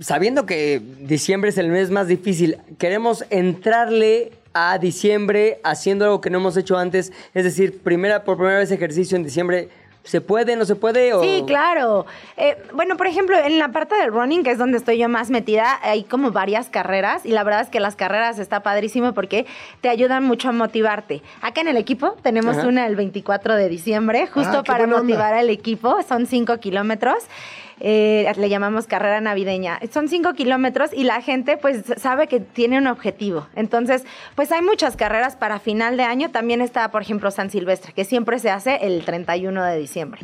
[0.00, 6.28] sabiendo que diciembre es el mes más difícil, queremos entrarle a diciembre haciendo algo que
[6.28, 7.12] no hemos hecho antes?
[7.34, 9.68] Es decir, primera, por primera vez ejercicio en diciembre,
[10.02, 11.12] ¿se puede, no se puede?
[11.14, 11.22] O...
[11.22, 12.06] Sí, claro.
[12.36, 15.30] Eh, bueno, por ejemplo, en la parte del running, que es donde estoy yo más
[15.30, 19.46] metida, hay como varias carreras y la verdad es que las carreras está padrísimo porque
[19.80, 21.22] te ayudan mucho a motivarte.
[21.42, 22.66] Acá en el equipo tenemos Ajá.
[22.68, 24.98] una el 24 de diciembre, justo Ah, para onda.
[25.02, 26.00] motivar al equipo.
[26.08, 27.24] Son 5 kilómetros.
[27.80, 29.80] Eh, le llamamos carrera navideña.
[29.90, 33.48] Son 5 kilómetros y la gente pues sabe que tiene un objetivo.
[33.56, 34.04] Entonces,
[34.34, 36.30] pues hay muchas carreras para final de año.
[36.30, 40.20] También está, por ejemplo, San Silvestre, que siempre se hace el 31 de diciembre.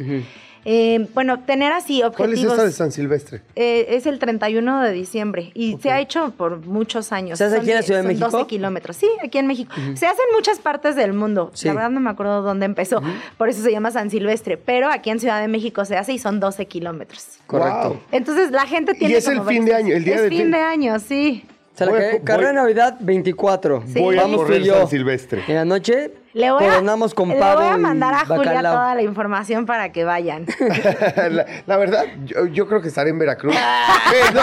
[0.69, 2.53] Eh, bueno, tener así ¿Cuál es objetivos.
[2.55, 3.41] esta de San Silvestre?
[3.55, 7.39] Eh, es el 31 de diciembre y se ha hecho por muchos años.
[7.39, 8.29] ¿Se hace Son aquí en la de- Ciudad de México?
[8.31, 8.97] 12 kilómetros.
[8.97, 9.73] Sí, aquí en México.
[9.95, 11.53] Se hace en muchas partes del mundo.
[11.55, 11.69] Sí.
[11.69, 13.01] La verdad no me acuerdo dónde empezó.
[13.39, 14.57] Por eso se llama San Silvestre.
[14.57, 17.27] Pero aquí en Ciudad de México se hace y son 12 kilómetros.
[17.47, 17.89] Correcto.
[17.91, 18.01] Wow.
[18.11, 20.51] Entonces la gente tiene es el fin de año, el día es fin fin.
[20.51, 21.45] de año, sí.
[21.79, 23.83] La a carrera de Navidad 24.
[23.89, 24.79] Voy a Vamos tú correr yo.
[24.79, 25.43] San Silvestre.
[25.47, 26.83] En la noche Le voy, a,
[27.15, 28.75] con le voy a mandar a Julia bacalao.
[28.75, 30.47] toda la información para que vayan.
[31.31, 33.55] la, la verdad, yo, yo creo que estaré en Veracruz.
[34.07, 34.43] Eh, no,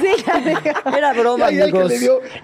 [0.00, 0.56] sí, ya sé.
[0.96, 1.92] Era broma, Ay, amigos.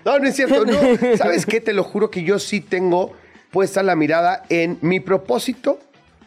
[0.05, 0.65] No, no es cierto.
[0.65, 0.77] No.
[1.17, 1.61] ¿Sabes qué?
[1.61, 3.13] Te lo juro que yo sí tengo
[3.51, 5.79] puesta la mirada en mi propósito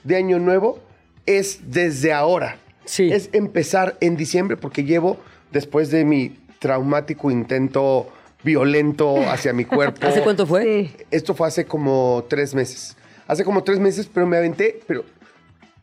[0.04, 0.80] de año nuevo
[1.26, 2.58] es desde ahora.
[2.86, 3.12] Sí.
[3.12, 5.18] Es empezar en diciembre porque llevo,
[5.52, 8.07] después de mi traumático intento
[8.43, 10.05] violento hacia mi cuerpo.
[10.07, 10.64] ¿Hace cuánto fue?
[10.64, 10.95] Sí.
[11.09, 12.95] Esto fue hace como tres meses.
[13.28, 15.03] Hace como tres meses, pero me aventé, pero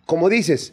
[0.07, 0.73] como dices,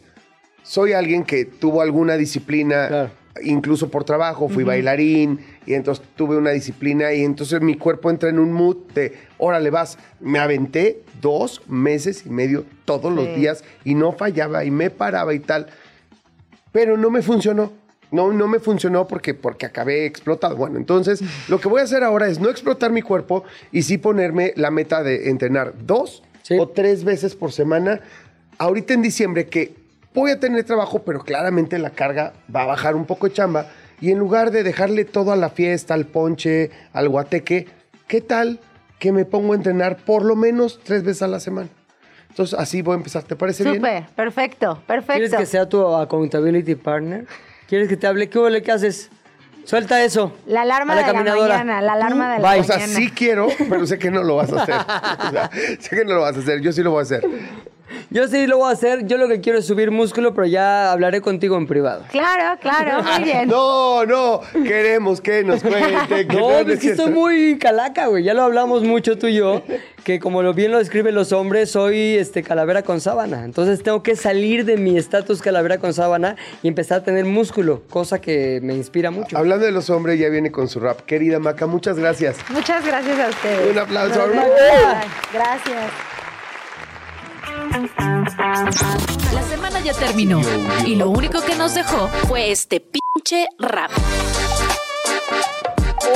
[0.62, 3.10] soy alguien que tuvo alguna disciplina, Claro.
[3.42, 8.28] incluso por trabajo, fui bailarín, y entonces tuve una disciplina, y entonces mi cuerpo entra
[8.30, 9.98] en un mood de, órale, vas.
[10.20, 13.32] Me aventé dos meses y medio todos los Sí.
[13.34, 15.66] días, y no fallaba, y me paraba y tal.
[16.72, 17.72] Pero no me funcionó.
[18.12, 20.56] No, no me funcionó porque, porque acabé explotado.
[20.56, 23.98] Bueno, entonces lo que voy a hacer ahora es no explotar mi cuerpo y sí
[23.98, 26.56] ponerme la meta de entrenar dos Sí.
[26.60, 28.00] o tres veces por semana.
[28.58, 29.74] Ahorita en diciembre que
[30.14, 33.66] voy a tener trabajo, pero claramente la carga va a bajar un poco de chamba.
[34.00, 37.66] Y en lugar de dejarle todo a la fiesta, al ponche, al guateque,
[38.06, 38.60] ¿qué tal
[39.00, 41.68] que me pongo a entrenar por lo menos tres veces a la semana?
[42.30, 43.24] Entonces así voy a empezar.
[43.24, 43.76] ¿Te parece bien?
[43.76, 45.36] Súper, perfecto, ¿Quieres perfecto.
[45.38, 47.26] que sea tu accountability partner?
[47.68, 48.28] ¿Quieres que te hable?
[48.28, 48.62] ¿Qué huele?
[48.62, 49.10] ¿Qué haces?
[49.64, 50.32] Suelta eso.
[50.46, 51.58] La alarma la de la caminadora.
[51.58, 52.94] mañana, la alarma de la O sea, mañana.
[52.98, 54.74] sí quiero, pero sé que no lo vas a hacer.
[55.26, 55.50] O sea,
[55.80, 56.60] sé que no lo vas a hacer.
[56.60, 57.26] Yo sí lo voy a hacer.
[58.10, 59.06] Yo sí lo voy a hacer.
[59.06, 62.04] Yo lo que quiero es subir músculo, pero ya hablaré contigo en privado.
[62.10, 63.48] Claro, claro, muy bien.
[63.48, 64.40] No, no.
[64.52, 66.26] Queremos que nos cuente.
[66.26, 68.22] Que No, no, es que estoy muy calaca, güey.
[68.22, 69.62] Ya lo hablamos mucho tú y yo.
[70.06, 73.44] Que como lo bien lo describen los hombres, soy este calavera con sábana.
[73.44, 77.82] Entonces tengo que salir de mi estatus calavera con sábana y empezar a tener músculo,
[77.90, 79.36] cosa que me inspira mucho.
[79.36, 81.00] Hablando de los hombres, ya viene con su rap.
[81.00, 82.36] Querida Maca, muchas gracias.
[82.50, 83.72] Muchas gracias a ustedes.
[83.72, 84.20] Un aplauso.
[84.22, 85.90] Ay, Gracias.
[89.32, 90.40] La semana ya terminó
[90.84, 93.90] y lo único que nos dejó fue este pinche rap.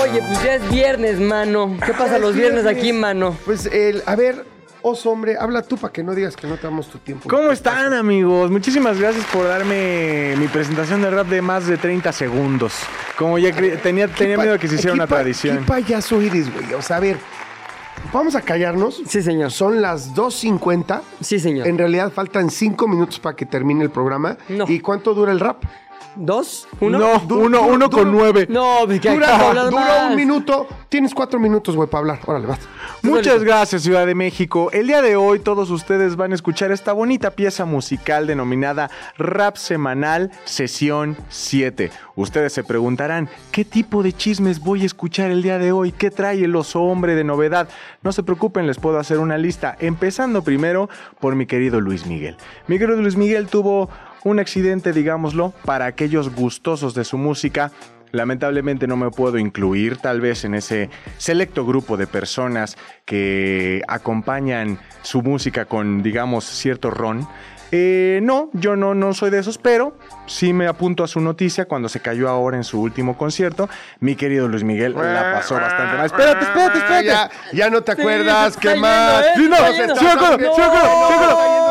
[0.01, 1.77] Oye, pues ya es viernes, mano.
[1.85, 3.37] ¿Qué pasa los viernes aquí, mano?
[3.45, 4.45] Pues, el, a ver,
[4.83, 7.29] oso hombre, habla tú para que no digas que no te damos tu tiempo.
[7.29, 8.51] ¿Cómo están amigos?
[8.51, 12.75] Muchísimas gracias por darme mi presentación de rap de más de 30 segundos.
[13.17, 15.59] Como ya tenía, tenía miedo que se hiciera una tradición.
[15.59, 16.73] ¿Qué payaso eres, güey?
[16.75, 17.19] O sea, a ver,
[18.13, 19.03] vamos a callarnos.
[19.07, 19.51] Sí, señor.
[19.51, 21.01] Son las 2.50.
[21.21, 21.67] Sí, señor.
[21.67, 24.37] En realidad faltan 5 minutos para que termine el programa.
[24.49, 24.65] No.
[24.69, 25.63] ¿Y cuánto dura el rap?
[26.17, 26.67] ¿Dos?
[26.81, 26.99] ¿Uno?
[26.99, 28.47] No, Du- uno, uno du- con nueve.
[28.51, 30.11] No, que Dura, más.
[30.11, 30.67] un minuto.
[30.89, 32.19] Tienes cuatro minutos, güey, para hablar.
[32.27, 32.59] Órale, vas.
[33.03, 34.71] Muchas gracias, Ciudad de México.
[34.73, 39.57] El día de hoy todos ustedes van a escuchar esta bonita pieza musical denominada Rap
[39.57, 41.91] Semanal Sesión 7.
[42.17, 45.93] Ustedes se preguntarán, ¿qué tipo de chismes voy a escuchar el día de hoy?
[45.93, 47.69] ¿Qué trae el oso hombre de novedad?
[48.03, 49.77] No se preocupen, les puedo hacer una lista.
[49.79, 50.91] Empezando primero
[51.21, 52.37] por mi querido Luis Miguel.
[52.67, 53.89] Mi querido Luis Miguel tuvo
[54.25, 57.71] un accidente, digámoslo, para aquellos gustosos de su música.
[58.13, 64.81] Lamentablemente no me puedo incluir tal vez en ese selecto grupo de personas que acompañan
[65.03, 67.29] su música con, digamos, cierto ron.
[67.73, 69.97] Eh, no, yo no, no soy de esos, pero
[70.27, 73.69] sí me apunto a su noticia cuando se cayó ahora en su último concierto.
[74.01, 76.07] Mi querido Luis Miguel la pasó bastante mal.
[76.07, 77.07] Espérate, espérate, espérate.
[77.07, 78.55] Ya, ya no te Sí, acuerdas.
[78.55, 79.25] se ¿Qué más?
[79.37, 79.61] yendo, ¿eh?
[79.73, 81.70] Sí, no, sí, sí, me acuerdo, sí, me acuerdo,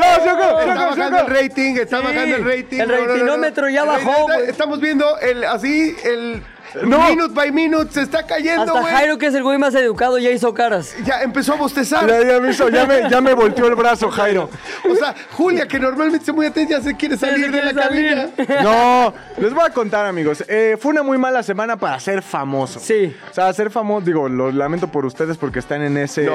[0.00, 2.80] Está bajando el rating, está bajando el rating.
[2.80, 4.30] el ratinómetro ya bajó.
[4.32, 6.42] Estamos viendo el así, el
[6.84, 7.08] No.
[7.08, 8.92] minute by minute se está cayendo, Hasta güey.
[8.94, 10.94] Jairo, que es el güey más educado, ya hizo caras.
[11.04, 12.06] Ya empezó a bostezar.
[12.06, 14.48] Ya, ya me hizo- ya me, ya me volteó el brazo, Jairo.
[14.90, 17.82] O sea, Julia, que normalmente se muy atenta, ya se quiere salir se de la
[17.82, 18.30] salir.
[18.36, 18.62] cabina.
[18.62, 20.44] No, les voy a contar, amigos.
[20.48, 22.80] Eh, fue una muy mala semana para ser famoso.
[22.80, 23.14] Sí.
[23.30, 26.32] O sea, ser famoso, digo, lo lamento por ustedes porque están en ese, No.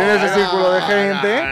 [0.00, 1.42] en ese círculo de gente.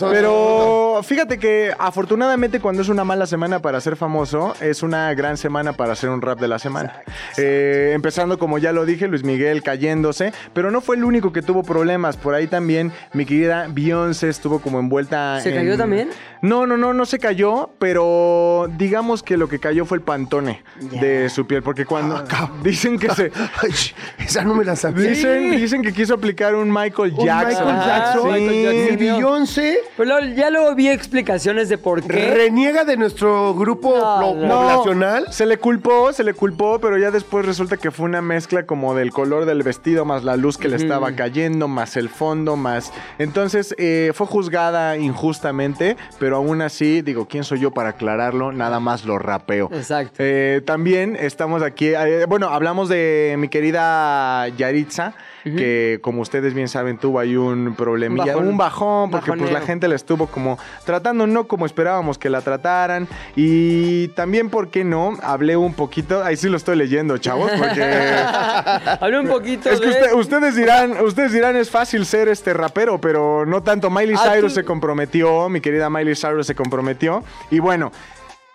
[0.00, 5.12] no, Pero fíjate que afortunadamente cuando es una mala semana para ser famoso, es una
[5.14, 7.02] gran semana para hacer un rap de la semana.
[7.36, 11.42] Eh, empezando, como ya lo dije, Luis Miguel cayéndose, pero no fue el único que
[11.42, 12.16] tuvo problemas.
[12.16, 16.08] Por ahí también mi querida Beyoncé estuvo como envuelta ¿Se en- cayó también?
[16.42, 20.62] No, no, no, no se cayó, pero digamos que lo que cayó fue el pantone
[21.00, 22.24] de su piel, porque cuando
[22.62, 23.30] dicen que se...
[23.62, 23.72] Ay,
[24.18, 25.10] esa no me la sabía.
[25.10, 27.66] Dicen, dicen que quiso aplicar un Michael Un Jackson.
[27.66, 28.22] Michael Jackson.
[28.22, 28.28] Sí.
[28.28, 28.92] Michael Jackson.
[28.92, 32.34] Y Beyoncé Pero ya luego vi explicaciones de por qué.
[32.34, 34.20] ¿Reniega de nuestro grupo no.
[34.20, 35.32] poblacional?
[35.32, 38.94] Se le culpó, se le culpó, pero ya después resulta que fue una mezcla como
[38.94, 42.92] del color del vestido, más la luz que le estaba cayendo, más el fondo, más...
[43.18, 48.52] Entonces eh, fue juzgada injustamente, pero aún así, digo, ¿quién soy yo para aclararlo?
[48.52, 49.70] Nada más lo rapeo.
[49.72, 50.16] Exacto.
[50.18, 55.14] Eh, también estamos aquí, eh, bueno, hablamos de mi querida Yaritza,
[55.44, 58.48] que como ustedes bien saben tuvo ahí un problemilla, bajón.
[58.48, 62.40] un bajón, porque pues la gente la estuvo como tratando no como esperábamos que la
[62.42, 65.16] trataran y también, ¿por qué no?
[65.22, 67.82] Hablé un poquito, ahí sí lo estoy leyendo, chavos, porque...
[69.00, 69.92] Hablé un poquito Es que de...
[69.92, 73.90] usted- ustedes dirán, ustedes dirán es fácil ser este rapero, pero no tanto.
[73.90, 77.92] Miley Ah, Cyrus tú- se comprometió, mi querida Miley Cyrus se comprometió y bueno,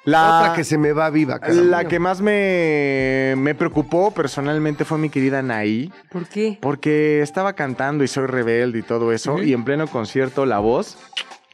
[0.06, 1.64] la Otra que se me va viva, caramba.
[1.64, 6.58] la que más me, me preocupó personalmente fue mi querida Naí, ¿Por qué?
[6.62, 10.98] porque estaba cantando y soy rebelde y todo eso, y en pleno concierto la voz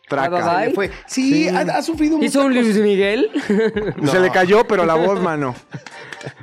[0.10, 0.58] traca.
[0.58, 0.92] Bye, bye, fue.
[1.06, 2.54] Sí, Ha, ha sufrido muchas ¿Hizo un.
[2.54, 3.30] Luis Miguel?
[4.12, 5.56] Se le cayó, pero la voz, mano.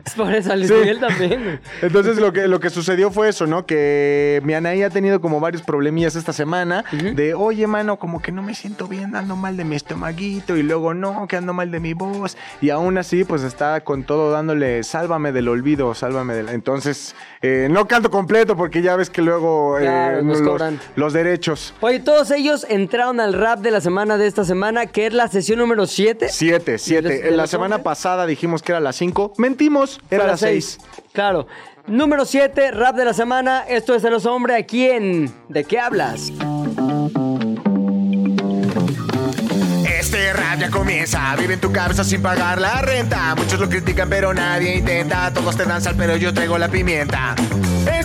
[0.05, 0.75] Es por eso a Luis Sí.
[0.75, 1.61] Miguel también.
[1.83, 3.67] Entonces lo que, lo que sucedió fue eso, ¿no?
[3.67, 8.33] Que mi Anaí ha tenido como varios problemillas esta semana de, oye, mano, como que
[8.33, 11.71] no me siento bien, ando mal de mi estomaguito y luego no, que ando mal
[11.71, 12.37] de mi voz.
[12.61, 16.49] Y aún así, pues está con todo dándole, sálvame del olvido, sálvame del...
[16.49, 20.81] Entonces, eh, no canto completo porque ya ves que luego eh, nos los, cobran.
[20.97, 21.75] los derechos.
[21.81, 25.29] Oye, todos ellos entraron al rap de la semana de esta semana, que es la
[25.29, 26.29] sesión número 7.
[26.31, 27.23] Siete, ¿De siete.
[27.29, 29.33] los La semana pasada dijimos que era las cinco.
[29.69, 30.79] Mentimos, era las seis.
[31.13, 31.47] Claro.
[31.87, 33.65] Número 7, rap de la semana.
[33.69, 36.33] Esto es de los hombres aquí en ¿De qué hablas?
[39.87, 43.35] Este rap ya comienza, vive en tu cabeza sin pagar la renta.
[43.35, 45.31] Muchos lo critican, pero nadie intenta.
[45.35, 47.35] Todos te dan sal, pero yo traigo la pimienta.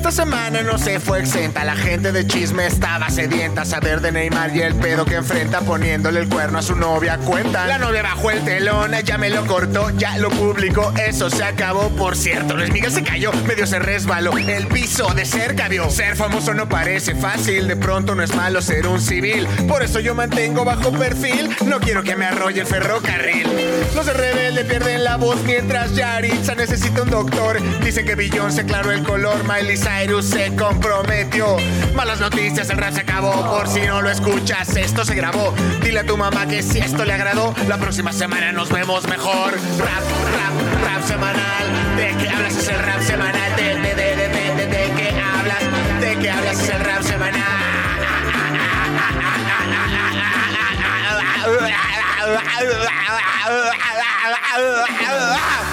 [0.03, 3.63] Esta semana no se fue exenta, la gente de chisme estaba sedienta.
[3.63, 7.65] Saber de Neymar y el pedo que enfrenta, poniéndole el cuerno a su novia cuenta.
[7.67, 11.87] La novia bajó el telón, ya me lo cortó, ya lo publicó, eso se acabó.
[11.91, 14.37] Por cierto, Luis Miguel se cayó, medio se resbaló.
[14.37, 15.89] El piso de cerca vio.
[15.89, 19.47] Ser famoso no parece fácil, de pronto no es malo ser un civil.
[19.69, 23.47] Por eso yo mantengo bajo perfil, no quiero que me arrolle el ferrocarril.
[23.95, 27.57] Los de rebelde pierden la voz mientras Yaritza necesita un doctor.
[27.81, 29.77] Dicen que Beyoncé aclaró el color, Miley
[30.21, 31.57] se comprometió.
[31.95, 33.31] Malas noticias, el rap se acabó.
[33.57, 35.53] Por si no lo escuchas, esto se grabó.
[35.81, 39.53] Dile a tu mamá que si esto le agradó, la próxima semana nos vemos mejor.
[39.53, 40.03] Rap,
[40.35, 41.95] rap, rap semanal.
[41.95, 42.57] ¿De qué hablas?
[42.57, 43.55] Es el rap semanal.
[43.55, 46.01] De, de, de, qué hablas?
[46.01, 46.59] ¿De qué hablas?
[46.59, 47.43] Es el rap semanal.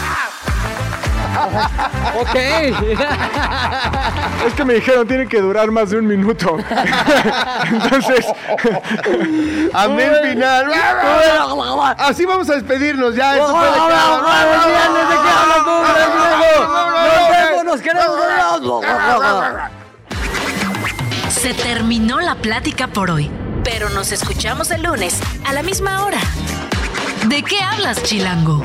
[2.20, 2.35] Ok.
[4.47, 6.57] Es que me dijeron tiene que durar más de un minuto.
[7.70, 8.26] Entonces,
[9.72, 10.66] Amén final.
[11.99, 13.37] Así vamos a despedirnos ya.
[13.37, 15.70] Eso fue de ¡Vamos, cada- vamos, viernes, ¿de qué hablas tú,
[17.05, 18.16] Nos vemos, nos queremos.
[21.31, 23.31] Se terminó la plática por hoy,
[23.64, 26.18] pero nos escuchamos el lunes a la misma hora.
[27.26, 28.64] ¿De qué hablas, Chilango?